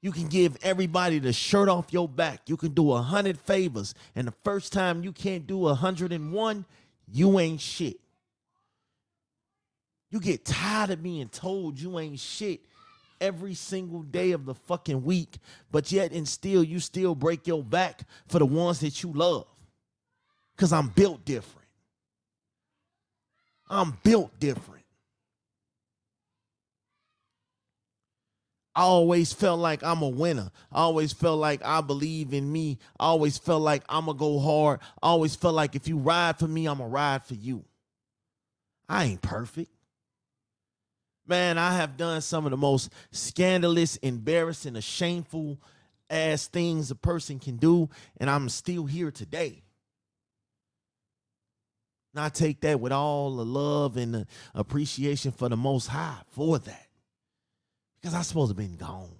You 0.00 0.10
can 0.10 0.26
give 0.26 0.56
everybody 0.64 1.20
the 1.20 1.32
shirt 1.32 1.68
off 1.68 1.92
your 1.92 2.08
back. 2.08 2.40
You 2.48 2.56
can 2.56 2.74
do 2.74 2.90
a 2.90 3.02
hundred 3.02 3.38
favors, 3.38 3.94
and 4.16 4.26
the 4.26 4.34
first 4.42 4.72
time 4.72 5.04
you 5.04 5.12
can't 5.12 5.46
do 5.46 5.68
a 5.68 5.74
hundred 5.74 6.12
and 6.12 6.32
one, 6.32 6.64
you 7.06 7.38
ain't 7.38 7.60
shit. 7.60 8.00
You 10.10 10.18
get 10.18 10.44
tired 10.44 10.90
of 10.90 11.04
being 11.04 11.28
told 11.28 11.78
you 11.78 12.00
ain't 12.00 12.18
shit 12.18 12.62
every 13.20 13.54
single 13.54 14.02
day 14.02 14.32
of 14.32 14.44
the 14.44 14.54
fucking 14.54 15.04
week, 15.04 15.38
but 15.70 15.92
yet 15.92 16.10
and 16.10 16.26
still 16.26 16.64
you 16.64 16.80
still 16.80 17.14
break 17.14 17.46
your 17.46 17.62
back 17.62 18.08
for 18.26 18.40
the 18.40 18.46
ones 18.46 18.80
that 18.80 19.04
you 19.04 19.12
love. 19.12 19.46
Cause 20.62 20.72
I'm 20.72 20.90
built 20.90 21.24
different. 21.24 21.66
I'm 23.68 23.98
built 24.04 24.38
different. 24.38 24.84
I 28.72 28.82
always 28.82 29.32
felt 29.32 29.58
like 29.58 29.82
I'm 29.82 30.02
a 30.02 30.08
winner. 30.08 30.52
I 30.70 30.82
always 30.82 31.12
felt 31.12 31.40
like 31.40 31.64
I 31.64 31.80
believe 31.80 32.32
in 32.32 32.52
me. 32.52 32.78
I 33.00 33.06
always 33.06 33.38
felt 33.38 33.60
like 33.60 33.82
I'm 33.88 34.04
going 34.04 34.16
to 34.16 34.20
go 34.20 34.38
hard. 34.38 34.78
I 35.02 35.08
always 35.08 35.34
felt 35.34 35.56
like 35.56 35.74
if 35.74 35.88
you 35.88 35.96
ride 35.98 36.38
for 36.38 36.46
me, 36.46 36.66
I'm 36.66 36.78
going 36.78 36.90
to 36.90 36.94
ride 36.94 37.24
for 37.24 37.34
you. 37.34 37.64
I 38.88 39.06
ain't 39.06 39.20
perfect. 39.20 39.72
Man, 41.26 41.58
I 41.58 41.74
have 41.74 41.96
done 41.96 42.20
some 42.20 42.44
of 42.44 42.52
the 42.52 42.56
most 42.56 42.92
scandalous, 43.10 43.96
embarrassing, 43.96 44.76
or 44.76 44.80
shameful 44.80 45.58
ass 46.08 46.46
things 46.46 46.92
a 46.92 46.94
person 46.94 47.40
can 47.40 47.56
do, 47.56 47.90
and 48.18 48.30
I'm 48.30 48.48
still 48.48 48.86
here 48.86 49.10
today. 49.10 49.64
And 52.14 52.22
I 52.22 52.28
take 52.28 52.60
that 52.60 52.80
with 52.80 52.92
all 52.92 53.36
the 53.36 53.44
love 53.44 53.96
and 53.96 54.14
the 54.14 54.26
appreciation 54.54 55.32
for 55.32 55.48
the 55.48 55.56
Most 55.56 55.86
High 55.86 56.18
for 56.28 56.58
that. 56.58 56.86
Because 58.00 58.14
I 58.14 58.22
supposed 58.22 58.50
to 58.50 58.54
been 58.54 58.76
gone. 58.76 59.16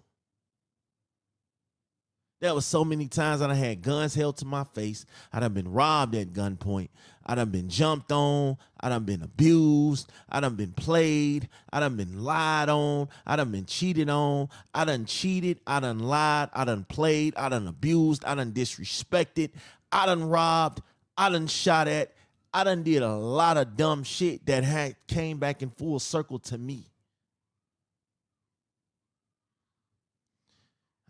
There 2.42 2.52
was 2.52 2.66
so 2.66 2.84
many 2.84 3.06
times 3.06 3.40
I 3.40 3.54
had 3.54 3.82
guns 3.82 4.16
held 4.16 4.38
to 4.38 4.44
my 4.44 4.64
face. 4.64 5.06
I 5.32 5.38
done 5.38 5.54
been 5.54 5.70
robbed 5.72 6.16
at 6.16 6.32
gunpoint. 6.32 6.88
I 7.24 7.36
done 7.36 7.50
been 7.50 7.68
jumped 7.68 8.10
on. 8.10 8.56
I 8.80 8.88
done 8.88 9.04
been 9.04 9.22
abused. 9.22 10.10
I 10.28 10.40
done 10.40 10.56
been 10.56 10.72
played. 10.72 11.48
I 11.72 11.78
done 11.78 11.94
been 11.94 12.24
lied 12.24 12.68
on. 12.68 13.08
I 13.24 13.36
done 13.36 13.52
been 13.52 13.66
cheated 13.66 14.10
on. 14.10 14.48
I 14.74 14.84
done 14.84 15.04
cheated. 15.04 15.60
I 15.68 15.78
done 15.78 16.00
lied. 16.00 16.48
I 16.52 16.64
done 16.64 16.84
played. 16.88 17.36
I 17.36 17.48
done 17.48 17.68
abused. 17.68 18.24
I 18.24 18.34
done 18.34 18.50
disrespected. 18.50 19.50
I 19.92 20.06
done 20.06 20.28
robbed. 20.28 20.82
I 21.16 21.28
done 21.28 21.46
shot 21.46 21.86
at. 21.86 22.12
I 22.54 22.64
done 22.64 22.82
did 22.82 23.02
a 23.02 23.14
lot 23.14 23.56
of 23.56 23.76
dumb 23.76 24.04
shit 24.04 24.44
that 24.46 24.64
had 24.64 24.96
came 25.06 25.38
back 25.38 25.62
in 25.62 25.70
full 25.70 25.98
circle 25.98 26.38
to 26.40 26.58
me. 26.58 26.86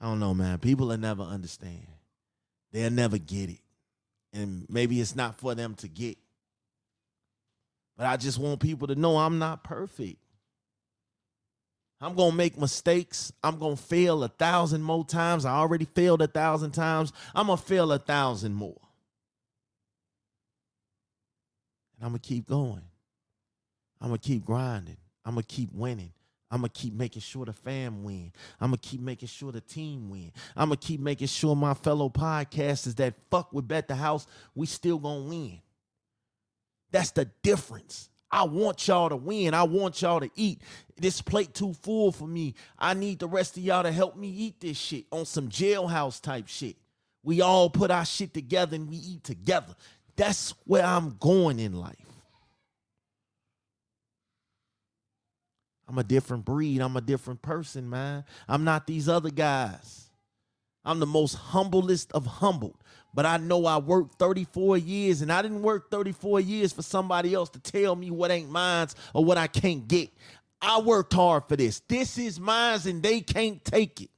I 0.01 0.07
don't 0.07 0.21
know, 0.21 0.35
man. 0.35 0.59
People 0.59 0.89
will 0.89 0.99
never 0.99 1.23
understand. 1.23 1.87
They'll 2.73 2.91
never 2.91 3.19
get 3.19 3.51
it. 3.51 3.61
And 4.33 4.67
maybe 4.69 5.01
it's 5.01 5.15
not 5.15 5.37
for 5.37 5.55
them 5.55 5.75
to 5.77 5.89
get. 5.89 6.19
But 7.97 8.07
I 8.07 8.17
just 8.17 8.39
want 8.39 8.61
people 8.61 8.89
to 8.89 8.95
know 8.95 9.19
I'm 9.19 9.39
not 9.39 9.63
perfect. 9.63 10.19
I'm 12.01 12.17
going 12.17 12.33
to 12.33 12.37
make 12.37 12.59
mistakes. 12.59 13.33
I'm 13.45 13.59
going 13.59 13.77
to 13.77 13.83
fail 13.83 14.25
a 14.25 14.29
thousand 14.29 14.83
more 14.83 15.05
times. 15.05 15.45
I 15.45 15.53
already 15.53 15.85
failed 15.85 16.21
a 16.21 16.27
thousand 16.27 16.73
times. 16.73 17.13
I'm 17.33 17.47
going 17.47 17.59
to 17.59 17.65
fail 17.65 17.93
a 17.93 17.99
thousand 17.99 18.55
more. 18.55 18.81
And 21.92 21.92
I'm 22.03 22.13
to 22.13 22.19
keep 22.19 22.49
going. 22.49 22.83
I'm 24.01 24.11
to 24.11 24.19
keep 24.19 24.45
grinding. 24.45 24.97
I'm 25.25 25.37
to 25.37 25.43
keep 25.43 25.73
winning. 25.73 26.13
I'm 26.53 26.59
gonna 26.59 26.69
keep 26.69 26.93
making 26.93 27.23
sure 27.23 27.47
the 27.47 27.55
fam 27.55 28.05
win. 28.05 28.31
I'm 28.61 28.69
gonna 28.69 28.77
keep 28.77 29.01
making 29.01 29.29
sure 29.29 29.53
the 29.53 29.63
team 29.63 30.11
win. 30.11 30.33
I'm 30.55 30.69
gonna 30.69 30.77
keep 30.77 31.01
making 31.01 31.29
sure 31.29 31.57
my 31.57 31.73
fellow 31.73 32.11
podcasters 32.11 32.95
that 32.97 33.15
fuck 33.31 33.55
with 33.55 33.67
Bet 33.67 33.89
the 33.89 33.95
House, 33.95 34.27
we 34.55 34.67
still 34.67 34.99
gonna 34.99 35.23
win. 35.23 35.61
That's 36.91 37.11
the 37.11 37.25
difference. 37.43 38.11
I 38.31 38.45
want 38.45 38.87
y'all 38.87 39.09
to 39.09 39.17
win. 39.17 39.55
I 39.55 39.63
want 39.63 40.03
y'all 40.03 40.21
to 40.21 40.31
eat. 40.37 40.61
This 40.99 41.23
plate 41.23 41.55
too 41.55 41.73
full 41.73 42.13
for 42.13 42.29
me. 42.29 42.55
I 42.79 42.93
need 42.93 43.19
the 43.19 43.29
rest 43.29 43.57
of 43.57 43.63
y'all 43.63 43.83
to 43.83 43.93
help 43.93 44.17
me 44.17 44.29
eat 44.29 44.61
this 44.61 44.77
shit 44.77 45.07
on 45.11 45.25
some 45.25 45.49
jailhouse 45.49 46.21
type 46.21 46.49
shit. 46.49 46.77
We 47.23 47.41
all 47.41 47.71
put 47.71 47.91
our 47.91 48.05
shit 48.05 48.35
together 48.35 48.77
and 48.77 48.91
we 48.91 48.97
eat 48.97 49.25
together. 49.25 49.75
That's 50.17 50.55
where 50.65 50.85
I'm 50.85 51.17
going 51.19 51.59
in 51.59 51.75
life. 51.75 51.97
I'm 55.89 55.99
a 55.99 56.05
different 56.05 56.45
breed. 56.45 56.81
I'm 56.81 56.97
a 56.97 57.01
different 57.01 57.43
person, 57.43 57.89
man. 57.91 58.25
I'm 58.49 58.65
not 58.65 58.87
these 58.87 59.09
other 59.09 59.31
guys. 59.31 60.09
I'm 60.85 61.01
the 61.01 61.07
most 61.07 61.35
humblest 61.35 62.13
of 62.13 62.27
humbled. 62.27 62.77
But 63.15 63.27
I 63.27 63.37
know 63.37 63.67
I 63.67 63.77
worked 63.79 64.19
34 64.19 64.79
years 64.79 65.21
and 65.21 65.31
I 65.31 65.43
didn't 65.43 65.63
work 65.63 65.91
34 65.91 66.41
years 66.41 66.73
for 66.73 66.83
somebody 66.83 67.35
else 67.35 67.51
to 67.51 67.59
tell 67.59 67.95
me 67.95 68.11
what 68.11 68.31
ain't 68.31 68.51
mine 68.51 68.89
or 69.13 69.25
what 69.25 69.37
I 69.37 69.49
can't 69.49 69.87
get. 69.87 70.11
I 70.63 70.81
worked 70.81 71.13
hard 71.13 71.45
for 71.49 71.57
this. 71.57 71.81
This 71.81 72.17
is 72.17 72.41
mine 72.41 72.81
and 72.87 73.03
they 73.03 73.21
can't 73.21 73.63
take 73.65 74.01
it. 74.01 74.11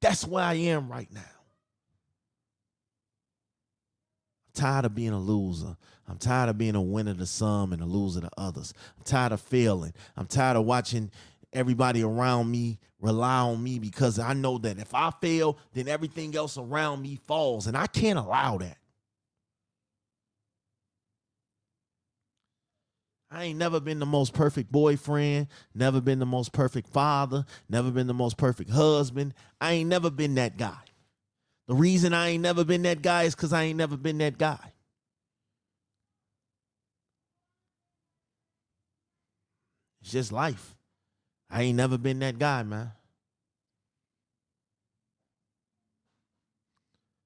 That's 0.00 0.26
where 0.26 0.44
I 0.44 0.54
am 0.54 0.90
right 0.90 1.10
now. 1.12 1.20
I'm 4.46 4.47
tired 4.58 4.84
of 4.84 4.94
being 4.94 5.12
a 5.12 5.20
loser. 5.20 5.76
I'm 6.08 6.18
tired 6.18 6.48
of 6.48 6.58
being 6.58 6.74
a 6.74 6.82
winner 6.82 7.14
to 7.14 7.26
some 7.26 7.72
and 7.72 7.82
a 7.82 7.86
loser 7.86 8.22
to 8.22 8.30
others. 8.36 8.74
I'm 8.96 9.04
tired 9.04 9.32
of 9.32 9.40
failing. 9.40 9.92
I'm 10.16 10.26
tired 10.26 10.56
of 10.56 10.64
watching 10.64 11.10
everybody 11.52 12.02
around 12.02 12.50
me 12.50 12.78
rely 13.00 13.38
on 13.38 13.62
me 13.62 13.78
because 13.78 14.18
I 14.18 14.32
know 14.32 14.58
that 14.58 14.78
if 14.78 14.94
I 14.94 15.10
fail, 15.20 15.58
then 15.72 15.88
everything 15.88 16.34
else 16.34 16.58
around 16.58 17.02
me 17.02 17.20
falls. 17.26 17.66
And 17.66 17.76
I 17.76 17.86
can't 17.86 18.18
allow 18.18 18.58
that. 18.58 18.78
I 23.30 23.44
ain't 23.44 23.58
never 23.58 23.78
been 23.78 23.98
the 23.98 24.06
most 24.06 24.32
perfect 24.32 24.72
boyfriend, 24.72 25.48
never 25.74 26.00
been 26.00 26.18
the 26.18 26.26
most 26.26 26.52
perfect 26.52 26.88
father, 26.88 27.44
never 27.68 27.90
been 27.90 28.06
the 28.06 28.14
most 28.14 28.38
perfect 28.38 28.70
husband. 28.70 29.34
I 29.60 29.72
ain't 29.72 29.90
never 29.90 30.10
been 30.10 30.34
that 30.36 30.56
guy. 30.56 30.78
The 31.68 31.74
reason 31.74 32.14
I 32.14 32.30
ain't 32.30 32.42
never 32.42 32.64
been 32.64 32.82
that 32.82 33.02
guy 33.02 33.24
is 33.24 33.34
because 33.34 33.52
I 33.52 33.64
ain't 33.64 33.76
never 33.76 33.98
been 33.98 34.18
that 34.18 34.38
guy. 34.38 34.72
It's 40.00 40.10
just 40.10 40.32
life. 40.32 40.74
I 41.50 41.64
ain't 41.64 41.76
never 41.76 41.98
been 41.98 42.20
that 42.20 42.38
guy, 42.38 42.62
man. 42.62 42.92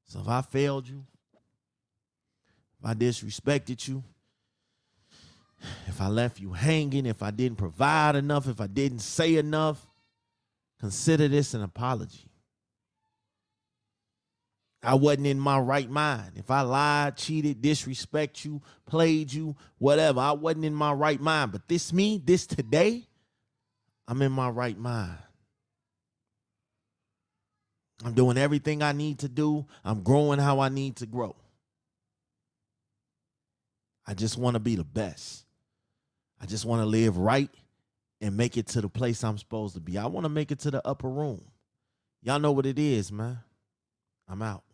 So 0.06 0.18
if 0.20 0.28
I 0.28 0.42
failed 0.42 0.88
you, 0.88 1.06
if 2.80 2.84
I 2.84 2.94
disrespected 2.94 3.86
you, 3.86 4.02
if 5.86 6.00
I 6.00 6.08
left 6.08 6.40
you 6.40 6.52
hanging, 6.52 7.06
if 7.06 7.22
I 7.22 7.30
didn't 7.30 7.58
provide 7.58 8.16
enough, 8.16 8.48
if 8.48 8.60
I 8.60 8.66
didn't 8.66 8.98
say 8.98 9.36
enough, 9.36 9.86
consider 10.80 11.28
this 11.28 11.54
an 11.54 11.62
apology. 11.62 12.31
I 14.82 14.94
wasn't 14.94 15.28
in 15.28 15.38
my 15.38 15.58
right 15.60 15.88
mind. 15.88 16.32
If 16.36 16.50
I 16.50 16.62
lied, 16.62 17.16
cheated, 17.16 17.62
disrespect 17.62 18.44
you, 18.44 18.60
played 18.84 19.32
you, 19.32 19.54
whatever, 19.78 20.20
I 20.20 20.32
wasn't 20.32 20.64
in 20.64 20.74
my 20.74 20.92
right 20.92 21.20
mind. 21.20 21.52
But 21.52 21.68
this 21.68 21.92
me, 21.92 22.20
this 22.24 22.46
today, 22.46 23.06
I'm 24.08 24.20
in 24.22 24.32
my 24.32 24.48
right 24.48 24.76
mind. 24.76 25.18
I'm 28.04 28.14
doing 28.14 28.36
everything 28.36 28.82
I 28.82 28.90
need 28.90 29.20
to 29.20 29.28
do. 29.28 29.64
I'm 29.84 30.02
growing 30.02 30.40
how 30.40 30.58
I 30.58 30.68
need 30.68 30.96
to 30.96 31.06
grow. 31.06 31.36
I 34.04 34.14
just 34.14 34.36
want 34.36 34.54
to 34.54 34.60
be 34.60 34.74
the 34.74 34.84
best. 34.84 35.44
I 36.40 36.46
just 36.46 36.64
want 36.64 36.82
to 36.82 36.86
live 36.86 37.16
right 37.18 37.50
and 38.20 38.36
make 38.36 38.56
it 38.56 38.66
to 38.68 38.80
the 38.80 38.88
place 38.88 39.22
I'm 39.22 39.38
supposed 39.38 39.74
to 39.74 39.80
be. 39.80 39.96
I 39.96 40.06
want 40.06 40.24
to 40.24 40.28
make 40.28 40.50
it 40.50 40.58
to 40.60 40.72
the 40.72 40.84
upper 40.86 41.08
room. 41.08 41.40
Y'all 42.20 42.40
know 42.40 42.50
what 42.50 42.66
it 42.66 42.80
is, 42.80 43.12
man. 43.12 43.38
I'm 44.28 44.42
out. 44.42 44.64